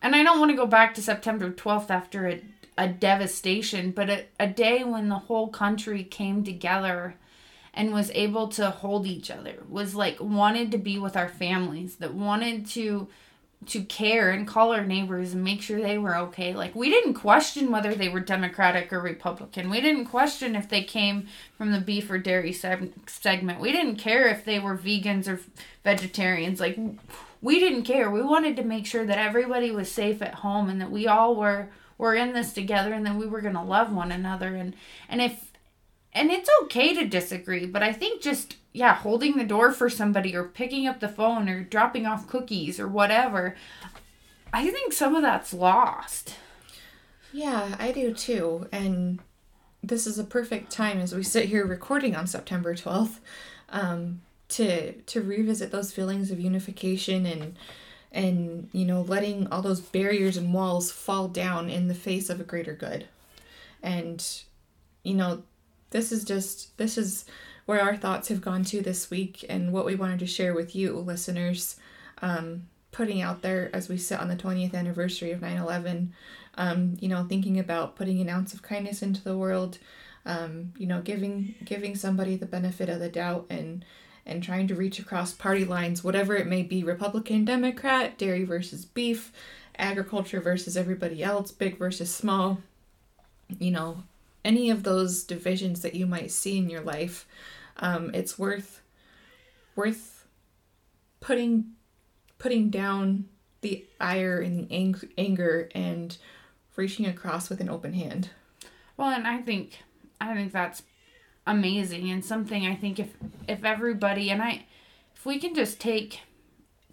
and 0.00 0.14
I 0.14 0.22
don't 0.22 0.38
want 0.38 0.52
to 0.52 0.56
go 0.56 0.66
back 0.66 0.94
to 0.94 1.02
September 1.02 1.50
12th 1.50 1.90
after 1.90 2.28
a 2.28 2.40
a 2.78 2.86
devastation, 2.86 3.90
but 3.90 4.10
a, 4.10 4.26
a 4.38 4.46
day 4.46 4.84
when 4.84 5.08
the 5.08 5.18
whole 5.18 5.48
country 5.48 6.04
came 6.04 6.44
together 6.44 7.16
and 7.76 7.92
was 7.92 8.10
able 8.14 8.48
to 8.48 8.70
hold 8.70 9.06
each 9.06 9.30
other 9.30 9.62
was 9.68 9.94
like 9.94 10.18
wanted 10.18 10.72
to 10.72 10.78
be 10.78 10.98
with 10.98 11.16
our 11.16 11.28
families 11.28 11.96
that 11.96 12.14
wanted 12.14 12.66
to 12.66 13.06
to 13.64 13.82
care 13.84 14.30
and 14.30 14.46
call 14.46 14.72
our 14.72 14.84
neighbors 14.84 15.32
and 15.32 15.42
make 15.42 15.60
sure 15.60 15.80
they 15.80 15.98
were 15.98 16.16
okay. 16.16 16.54
Like 16.54 16.74
we 16.74 16.88
didn't 16.88 17.14
question 17.14 17.72
whether 17.72 17.94
they 17.94 18.08
were 18.08 18.20
Democratic 18.20 18.92
or 18.92 19.00
Republican. 19.00 19.70
We 19.70 19.80
didn't 19.80 20.06
question 20.06 20.54
if 20.54 20.68
they 20.68 20.82
came 20.82 21.26
from 21.56 21.72
the 21.72 21.80
beef 21.80 22.10
or 22.10 22.18
dairy 22.18 22.52
seg- 22.52 22.92
segment. 23.08 23.60
We 23.60 23.72
didn't 23.72 23.96
care 23.96 24.28
if 24.28 24.44
they 24.44 24.58
were 24.58 24.76
vegans 24.76 25.26
or 25.26 25.40
vegetarians. 25.82 26.60
Like 26.60 26.78
we 27.42 27.58
didn't 27.58 27.84
care. 27.84 28.10
We 28.10 28.22
wanted 28.22 28.56
to 28.56 28.62
make 28.62 28.86
sure 28.86 29.04
that 29.04 29.18
everybody 29.18 29.70
was 29.70 29.90
safe 29.90 30.22
at 30.22 30.36
home 30.36 30.68
and 30.68 30.80
that 30.80 30.90
we 30.90 31.06
all 31.06 31.34
were 31.34 31.68
were 31.98 32.14
in 32.14 32.34
this 32.34 32.52
together 32.52 32.92
and 32.92 33.06
that 33.06 33.16
we 33.16 33.26
were 33.26 33.40
going 33.40 33.54
to 33.54 33.62
love 33.62 33.90
one 33.90 34.12
another 34.12 34.54
and 34.54 34.74
and 35.08 35.22
if 35.22 35.45
and 36.16 36.30
it's 36.30 36.48
okay 36.62 36.94
to 36.94 37.06
disagree, 37.06 37.66
but 37.66 37.82
I 37.82 37.92
think 37.92 38.22
just 38.22 38.56
yeah, 38.72 38.94
holding 38.94 39.36
the 39.36 39.44
door 39.44 39.70
for 39.70 39.88
somebody 39.88 40.34
or 40.34 40.44
picking 40.44 40.86
up 40.86 41.00
the 41.00 41.08
phone 41.08 41.48
or 41.48 41.62
dropping 41.62 42.06
off 42.06 42.26
cookies 42.26 42.80
or 42.80 42.88
whatever, 42.88 43.54
I 44.52 44.70
think 44.70 44.92
some 44.92 45.14
of 45.14 45.22
that's 45.22 45.52
lost. 45.52 46.34
Yeah, 47.32 47.76
I 47.78 47.92
do 47.92 48.14
too. 48.14 48.66
And 48.72 49.20
this 49.82 50.06
is 50.06 50.18
a 50.18 50.24
perfect 50.24 50.72
time 50.72 50.98
as 50.98 51.14
we 51.14 51.22
sit 51.22 51.46
here 51.46 51.66
recording 51.66 52.16
on 52.16 52.26
September 52.26 52.74
12th 52.74 53.18
um, 53.68 54.22
to 54.48 54.92
to 54.92 55.22
revisit 55.22 55.70
those 55.70 55.92
feelings 55.92 56.30
of 56.30 56.40
unification 56.40 57.26
and 57.26 57.58
and 58.12 58.68
you 58.72 58.84
know 58.84 59.02
letting 59.02 59.46
all 59.48 59.60
those 59.60 59.80
barriers 59.80 60.36
and 60.36 60.54
walls 60.54 60.90
fall 60.90 61.28
down 61.28 61.68
in 61.68 61.88
the 61.88 61.94
face 61.94 62.30
of 62.30 62.40
a 62.40 62.44
greater 62.44 62.74
good. 62.74 63.06
And 63.82 64.26
you 65.02 65.14
know, 65.14 65.42
this 65.96 66.12
is 66.12 66.24
just 66.24 66.76
this 66.76 66.98
is 66.98 67.24
where 67.64 67.80
our 67.80 67.96
thoughts 67.96 68.28
have 68.28 68.42
gone 68.42 68.62
to 68.64 68.82
this 68.82 69.10
week 69.10 69.44
and 69.48 69.72
what 69.72 69.86
we 69.86 69.94
wanted 69.96 70.18
to 70.18 70.26
share 70.26 70.54
with 70.54 70.76
you, 70.76 70.98
listeners. 70.98 71.76
Um, 72.20 72.68
putting 72.92 73.20
out 73.20 73.42
there 73.42 73.70
as 73.74 73.88
we 73.88 73.96
sit 73.96 74.20
on 74.20 74.28
the 74.28 74.36
20th 74.36 74.74
anniversary 74.74 75.30
of 75.32 75.42
9 75.42 75.56
11, 75.56 76.14
um, 76.54 76.96
you 77.00 77.08
know, 77.08 77.24
thinking 77.24 77.58
about 77.58 77.96
putting 77.96 78.20
an 78.20 78.28
ounce 78.28 78.54
of 78.54 78.62
kindness 78.62 79.02
into 79.02 79.22
the 79.22 79.36
world, 79.36 79.78
um, 80.24 80.72
you 80.78 80.86
know, 80.86 81.00
giving 81.00 81.54
giving 81.64 81.94
somebody 81.94 82.36
the 82.36 82.46
benefit 82.46 82.90
of 82.90 83.00
the 83.00 83.08
doubt 83.08 83.46
and 83.48 83.84
and 84.26 84.42
trying 84.42 84.68
to 84.68 84.74
reach 84.74 84.98
across 84.98 85.32
party 85.32 85.64
lines, 85.64 86.04
whatever 86.04 86.36
it 86.36 86.46
may 86.46 86.62
be 86.62 86.84
Republican, 86.84 87.44
Democrat, 87.44 88.18
dairy 88.18 88.44
versus 88.44 88.84
beef, 88.84 89.32
agriculture 89.78 90.40
versus 90.40 90.76
everybody 90.76 91.22
else, 91.22 91.52
big 91.52 91.78
versus 91.78 92.14
small, 92.14 92.58
you 93.58 93.70
know, 93.70 94.02
any 94.46 94.70
of 94.70 94.82
those 94.82 95.24
divisions 95.24 95.82
that 95.82 95.94
you 95.94 96.06
might 96.06 96.30
see 96.30 96.56
in 96.56 96.70
your 96.70 96.80
life 96.80 97.26
um, 97.78 98.10
it's 98.14 98.38
worth 98.38 98.80
worth 99.74 100.26
putting 101.20 101.72
putting 102.38 102.70
down 102.70 103.26
the 103.60 103.84
ire 104.00 104.40
and 104.40 104.58
the 104.68 104.74
ang- 104.74 105.10
anger 105.18 105.68
and 105.74 106.16
reaching 106.76 107.06
across 107.06 107.48
with 107.48 107.60
an 107.60 107.70
open 107.70 107.94
hand. 107.94 108.30
Well, 108.96 109.10
and 109.10 109.26
I 109.26 109.38
think 109.38 109.82
I 110.20 110.34
think 110.34 110.52
that's 110.52 110.82
amazing 111.46 112.10
and 112.10 112.24
something 112.24 112.66
I 112.66 112.74
think 112.74 112.98
if 112.98 113.14
if 113.46 113.64
everybody 113.64 114.30
and 114.30 114.42
I 114.42 114.66
if 115.14 115.24
we 115.24 115.38
can 115.38 115.54
just 115.54 115.80
take 115.80 116.20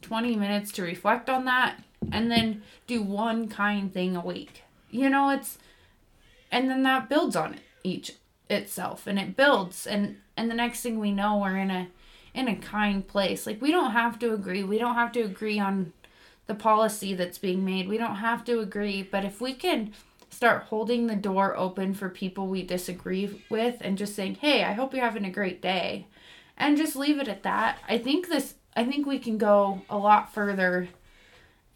20 0.02 0.36
minutes 0.36 0.72
to 0.74 0.84
reflect 0.84 1.30
on 1.30 1.46
that 1.46 1.82
and 2.12 2.30
then 2.30 2.62
do 2.88 3.02
one 3.02 3.48
kind 3.48 3.94
thing 3.94 4.16
a 4.16 4.26
week. 4.26 4.63
You 4.92 5.10
know, 5.10 5.30
it's 5.30 5.58
and 6.54 6.70
then 6.70 6.84
that 6.84 7.10
builds 7.10 7.36
on 7.36 7.56
it 7.56 7.62
each 7.84 8.13
itself 8.50 9.08
and 9.08 9.20
it 9.20 9.36
builds 9.36 9.88
and 9.88 10.18
and 10.38 10.50
the 10.50 10.56
next 10.56 10.82
thing 10.82 11.00
we 11.00 11.12
know 11.12 11.38
we're 11.38 11.58
in 11.58 11.72
a 11.72 11.88
in 12.34 12.48
a 12.48 12.56
kind 12.56 13.08
place. 13.08 13.46
Like 13.46 13.62
we 13.62 13.72
don't 13.72 13.92
have 13.92 14.18
to 14.20 14.34
agree. 14.34 14.63
We 14.63 14.80
don't 14.80 14.96
have 14.96 15.12
to 15.13 15.22
agree 15.22 15.60
on 15.60 15.94
the 16.48 16.56
policy 16.56 17.13
that's 17.13 17.38
being 17.38 17.63
made. 17.63 17.88
We 17.88 17.98
don't 17.98 18.16
have 18.16 18.44
to 18.46 18.60
agree 18.60 19.02
but 19.04 19.26
if 19.26 19.42
we 19.42 19.54
can 19.54 19.94
start 20.30 20.63
holding 20.63 21.08
the 21.08 21.16
door 21.16 21.56
open 21.56 21.94
for 21.94 22.10
people 22.10 22.48
we 22.48 22.63
disagree 22.63 23.42
with 23.50 23.78
and 23.82 24.00
just 24.00 24.16
saying 24.16 24.34
hey 24.42 24.63
i 24.63 24.74
hope 24.74 24.92
you're 24.92 25.04
having 25.04 25.26
a 25.26 25.30
great 25.30 25.62
day 25.62 26.08
and 26.58 26.76
just 26.76 26.96
leave 26.96 27.20
it 27.20 27.28
at 27.28 27.44
that 27.44 27.78
i 27.88 28.00
think 28.00 28.28
this 28.28 28.56
i 28.76 28.84
think 28.84 29.06
we 29.06 29.20
can 29.20 29.38
go 29.38 29.84
a 29.92 29.98
lot 29.98 30.34
further 30.34 30.89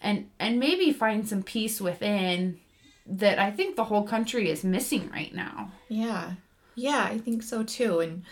and 0.01 0.27
and 0.39 0.59
maybe 0.59 0.91
find 0.91 1.29
some 1.29 1.43
peace 1.43 1.79
within 1.79 2.59
that 3.07 3.39
i 3.39 3.49
think 3.49 3.75
the 3.75 3.85
whole 3.85 4.03
country 4.03 4.49
is 4.49 4.63
missing 4.63 5.09
right 5.11 5.33
now 5.33 5.71
yeah 5.87 6.33
yeah, 6.77 7.05
I 7.05 7.17
think 7.17 7.43
so 7.43 7.63
too. 7.63 7.99
And 7.99 8.23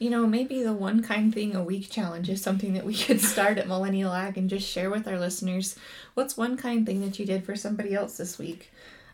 you 0.00 0.10
know, 0.10 0.26
maybe 0.26 0.62
the 0.62 0.72
one 0.72 1.02
kind 1.02 1.32
thing 1.32 1.54
a 1.54 1.62
week 1.62 1.88
challenge 1.88 2.28
is 2.28 2.42
something 2.42 2.74
that 2.74 2.84
we 2.84 2.94
could 2.98 3.20
start 3.20 3.56
at 3.56 3.68
Millennial 3.68 4.12
Ag 4.12 4.36
and 4.36 4.50
just 4.50 4.68
share 4.68 4.90
with 4.90 5.08
our 5.08 5.18
listeners. 5.18 5.76
What's 6.12 6.36
one 6.36 6.56
kind 6.58 6.84
thing 6.84 7.00
that 7.00 7.18
you 7.18 7.24
did 7.24 7.44
for 7.44 7.56
somebody 7.56 7.94
else 7.94 8.18
this 8.18 8.36
week? 8.36 8.72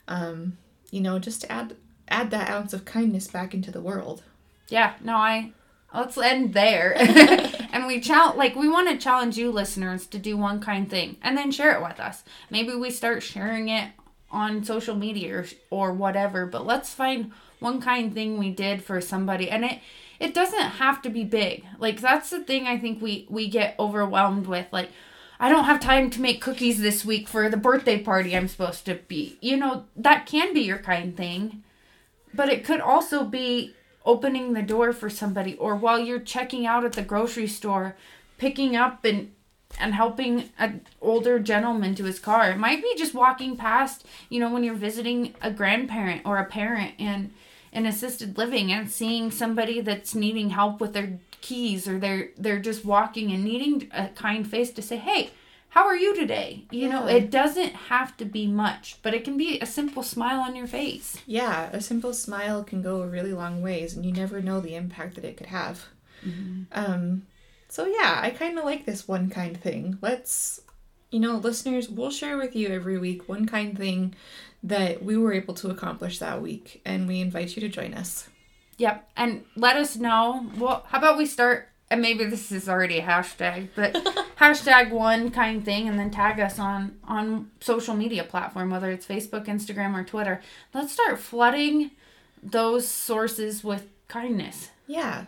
Um, 0.09 0.57
you 0.91 1.01
know, 1.01 1.21
just 1.21 1.43
to 1.43 1.53
add 1.53 1.77
add 2.09 2.31
that 2.33 2.51
ounce 2.51 2.73
of 2.73 2.85
kindness 2.85 3.29
back 3.29 3.55
into 3.55 3.71
the 3.71 3.83
world. 3.83 4.25
Yeah, 4.69 4.95
no, 5.03 5.17
I 5.17 5.53
let's 5.95 6.17
end 6.17 6.55
there. 6.55 6.95
and 7.73 7.87
we 7.87 8.01
challenge 8.01 8.39
like 8.39 8.57
we 8.57 8.69
want 8.69 8.89
to 8.89 8.97
challenge 8.97 9.37
you 9.37 9.53
listeners 9.53 10.07
to 10.07 10.19
do 10.19 10.39
one 10.39 10.59
kind 10.59 10.89
thing 10.89 11.19
and 11.21 11.37
then 11.37 11.53
share 11.53 11.73
it 11.77 11.83
with 11.83 12.01
us. 12.01 12.25
Maybe 12.49 12.75
we 12.75 12.91
start 12.91 13.23
sharing 13.23 13.69
it 13.69 13.91
on 14.31 14.65
social 14.65 14.95
media 14.95 15.39
or, 15.39 15.47
or 15.71 15.93
whatever, 15.93 16.47
but 16.47 16.67
let's 16.67 16.95
find 16.95 17.33
one 17.59 17.81
kind 17.81 18.15
thing 18.15 18.39
we 18.39 18.51
did 18.51 18.83
for 18.83 19.01
somebody. 19.01 19.51
And 19.51 19.65
it 19.65 19.81
it 20.19 20.35
doesn't 20.35 20.61
have 20.61 21.01
to 21.03 21.11
be 21.11 21.25
big. 21.25 21.65
Like 21.79 22.01
that's 22.01 22.31
the 22.31 22.43
thing 22.45 22.67
i 22.67 22.79
think 22.79 23.01
we 23.03 23.27
we 23.29 23.49
get 23.49 23.75
overwhelmed 23.79 24.47
with. 24.47 24.67
Like 24.73 24.91
i 25.39 25.49
don't 25.49 25.65
have 25.65 25.81
time 25.81 26.11
to 26.11 26.21
make 26.21 26.41
cookies 26.41 26.81
this 26.81 27.05
week 27.05 27.29
for 27.29 27.49
the 27.49 27.57
birthday 27.57 28.01
party 28.03 28.37
i'm 28.37 28.49
supposed 28.49 28.85
to 28.87 28.95
be. 29.09 29.39
You 29.41 29.57
know 29.57 29.85
that 29.97 30.27
can 30.27 30.55
be 30.55 30.61
your 30.61 30.79
kind 30.79 31.17
thing 31.17 31.63
but 32.33 32.49
it 32.49 32.65
could 32.65 32.81
also 32.81 33.25
be 33.25 33.75
opening 34.05 34.53
the 34.53 34.63
door 34.63 34.93
for 34.93 35.11
somebody 35.11 35.57
or 35.57 35.75
while 35.75 35.99
you're 35.99 36.21
checking 36.21 36.67
out 36.67 36.85
at 36.85 36.93
the 36.93 37.03
grocery 37.03 37.47
store 37.47 37.97
picking 38.39 38.75
up 38.77 39.05
and 39.05 39.31
and 39.79 39.95
helping 39.95 40.51
an 40.59 40.83
older 41.01 41.39
gentleman 41.39 41.95
to 41.95 42.05
his 42.05 42.19
car. 42.19 42.51
It 42.51 42.59
might 42.59 42.83
be 42.83 42.95
just 42.97 43.15
walking 43.15 43.57
past, 43.57 44.05
you 44.29 44.41
know, 44.41 44.53
when 44.53 44.65
you're 44.65 44.75
visiting 44.75 45.35
a 45.41 45.51
grandparent 45.51 46.23
or 46.25 46.39
a 46.39 46.45
parent 46.45 46.95
and 46.99 47.33
in 47.73 47.87
assisted 47.87 48.37
living 48.37 48.73
and 48.73 48.91
seeing 48.91 49.31
somebody 49.31 49.81
that's 49.81 50.15
needing 50.15 50.51
help 50.51 50.81
with 50.81 50.93
their 50.93 51.19
keys 51.41 51.89
or 51.89 51.99
they're 51.99 52.31
they're 52.37 52.59
just 52.59 52.85
walking 52.85 53.33
and 53.33 53.45
needing 53.45 53.89
a 53.93 54.09
kind 54.09 54.49
face 54.49 54.71
to 54.73 54.83
say, 54.83 54.97
"Hey, 54.97 55.31
how 55.71 55.87
are 55.87 55.97
you 55.97 56.15
today?" 56.15 56.65
You 56.71 56.83
yeah. 56.83 56.89
know, 56.89 57.07
it 57.07 57.31
doesn't 57.31 57.75
have 57.75 58.17
to 58.19 58.25
be 58.25 58.47
much, 58.47 58.97
but 59.03 59.15
it 59.15 59.25
can 59.25 59.37
be 59.37 59.61
a 59.61 59.67
simple 59.67 60.03
smile 60.03 60.41
on 60.41 60.57
your 60.57 60.67
face. 60.67 61.19
Yeah, 61.27 61.71
a 61.73 61.81
simple 61.81 62.13
smile 62.13 62.65
can 62.65 62.83
go 62.83 63.03
a 63.03 63.07
really 63.07 63.33
long 63.33 63.63
ways 63.63 63.95
and 63.95 64.05
you 64.05 64.13
never 64.13 64.41
know 64.41 64.61
the 64.61 64.75
impact 64.75 65.15
that 65.15 65.25
it 65.25 65.37
could 65.37 65.47
have. 65.47 65.87
Mm-hmm. 66.27 66.63
Um 66.73 67.23
so 67.71 67.87
yeah, 67.87 68.21
I 68.23 68.31
kind 68.31 68.59
of 68.59 68.65
like 68.65 68.85
this 68.85 69.07
one 69.07 69.31
kind 69.31 69.59
thing. 69.59 69.99
Let's 70.03 70.61
you 71.11 71.21
know, 71.21 71.37
listeners, 71.37 71.89
we'll 71.89 72.11
share 72.11 72.37
with 72.37 72.55
you 72.55 72.69
every 72.69 72.99
week 72.99 73.29
one 73.29 73.47
kind 73.47 73.77
thing 73.77 74.15
that 74.63 75.03
we 75.03 75.17
were 75.17 75.33
able 75.33 75.55
to 75.55 75.71
accomplish 75.71 76.19
that 76.19 76.41
week, 76.41 76.81
and 76.85 77.09
we 77.09 77.21
invite 77.21 77.57
you 77.57 77.61
to 77.63 77.69
join 77.69 77.95
us. 77.95 78.29
Yep, 78.79 79.11
and 79.17 79.45
let 79.57 79.77
us 79.77 79.97
know. 79.97 80.47
Well, 80.57 80.85
how 80.89 80.99
about 80.99 81.19
we 81.19 81.27
start? 81.27 81.69
And 81.91 82.01
maybe 82.01 82.25
this 82.25 82.53
is 82.53 82.69
already 82.69 82.99
a 82.99 83.03
hashtag, 83.03 83.71
but 83.75 83.95
hashtag 84.39 84.91
one 84.91 85.31
kind 85.31 85.65
thing, 85.65 85.89
and 85.89 85.99
then 85.99 86.11
tag 86.11 86.39
us 86.39 86.59
on 86.59 86.99
on 87.05 87.51
social 87.61 87.95
media 87.95 88.23
platform, 88.25 88.71
whether 88.71 88.91
it's 88.91 89.07
Facebook, 89.07 89.47
Instagram, 89.47 89.99
or 89.99 90.05
Twitter. 90.05 90.41
Let's 90.73 90.93
start 90.93 91.19
flooding 91.19 91.91
those 92.43 92.87
sources 92.87 93.65
with 93.65 93.89
kindness. 94.09 94.71
Yeah, 94.87 95.27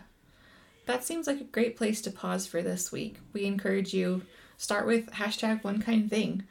that 0.85 1.03
seems 1.03 1.27
like 1.27 1.39
a 1.41 1.45
great 1.45 1.75
place 1.75 2.01
to 2.01 2.11
pause 2.11 2.47
for 2.47 2.61
this 2.61 2.91
week. 2.91 3.17
We 3.33 3.45
encourage 3.45 3.93
you 3.93 4.23
start 4.57 4.85
with 4.85 5.11
hashtag 5.11 5.63
one 5.63 5.81
kind 5.81 6.09
thing. 6.09 6.43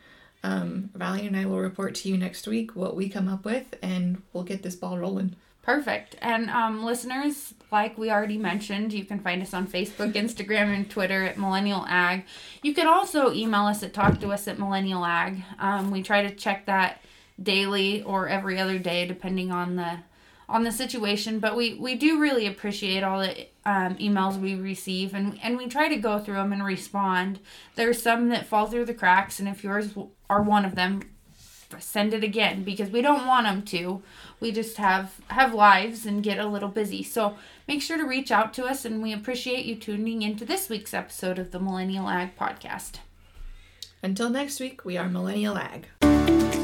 Um, 0.44 0.90
and 0.98 1.36
I 1.36 1.44
will 1.44 1.60
report 1.60 1.94
to 1.96 2.08
you 2.08 2.16
next 2.16 2.48
week 2.48 2.74
what 2.74 2.96
we 2.96 3.08
come 3.08 3.28
up 3.28 3.44
with, 3.44 3.76
and 3.80 4.22
we'll 4.32 4.44
get 4.44 4.62
this 4.62 4.74
ball 4.74 4.98
rolling. 4.98 5.36
Perfect. 5.62 6.16
And 6.20 6.50
um, 6.50 6.84
listeners, 6.84 7.54
like 7.70 7.96
we 7.96 8.10
already 8.10 8.36
mentioned, 8.36 8.92
you 8.92 9.04
can 9.04 9.20
find 9.20 9.40
us 9.40 9.54
on 9.54 9.68
Facebook, 9.68 10.14
Instagram, 10.14 10.74
and 10.74 10.90
Twitter 10.90 11.22
at 11.22 11.38
Millennial 11.38 11.86
Ag. 11.86 12.24
You 12.62 12.74
can 12.74 12.88
also 12.88 13.32
email 13.32 13.66
us 13.66 13.84
at 13.84 13.94
talk 13.94 14.18
to 14.20 14.30
us 14.30 14.48
at 14.48 14.58
Millennial 14.58 15.04
Ag. 15.04 15.44
Um, 15.60 15.92
we 15.92 16.02
try 16.02 16.22
to 16.22 16.34
check 16.34 16.66
that 16.66 17.00
daily 17.40 18.02
or 18.02 18.28
every 18.28 18.58
other 18.58 18.80
day, 18.80 19.06
depending 19.06 19.52
on 19.52 19.76
the 19.76 19.98
on 20.48 20.64
the 20.64 20.72
situation. 20.72 21.38
But 21.38 21.56
we 21.56 21.74
we 21.74 21.94
do 21.94 22.18
really 22.18 22.48
appreciate 22.48 23.04
all 23.04 23.20
the 23.20 23.46
um, 23.64 23.96
emails 23.96 24.40
we 24.40 24.54
receive, 24.54 25.14
and 25.14 25.38
and 25.42 25.56
we 25.56 25.66
try 25.68 25.88
to 25.88 25.96
go 25.96 26.18
through 26.18 26.34
them 26.34 26.52
and 26.52 26.64
respond. 26.64 27.38
There's 27.74 28.02
some 28.02 28.28
that 28.30 28.46
fall 28.46 28.66
through 28.66 28.86
the 28.86 28.94
cracks, 28.94 29.38
and 29.38 29.48
if 29.48 29.62
yours 29.62 29.90
are 30.28 30.42
one 30.42 30.64
of 30.64 30.74
them, 30.74 31.02
send 31.78 32.12
it 32.12 32.24
again 32.24 32.62
because 32.62 32.90
we 32.90 33.02
don't 33.02 33.26
want 33.26 33.46
them 33.46 33.62
to. 33.62 34.02
We 34.40 34.52
just 34.52 34.76
have 34.76 35.20
have 35.28 35.54
lives 35.54 36.06
and 36.06 36.22
get 36.22 36.38
a 36.38 36.46
little 36.46 36.68
busy. 36.68 37.02
So 37.02 37.36
make 37.68 37.82
sure 37.82 37.98
to 37.98 38.04
reach 38.04 38.30
out 38.30 38.52
to 38.54 38.64
us, 38.64 38.84
and 38.84 39.02
we 39.02 39.12
appreciate 39.12 39.64
you 39.64 39.76
tuning 39.76 40.22
into 40.22 40.44
this 40.44 40.68
week's 40.68 40.94
episode 40.94 41.38
of 41.38 41.50
the 41.50 41.60
Millennial 41.60 42.08
Ag 42.08 42.36
Podcast. 42.36 42.96
Until 44.02 44.30
next 44.30 44.58
week, 44.58 44.84
we 44.84 44.96
are 44.98 45.08
Millennial 45.08 45.56
Ag. 45.56 46.61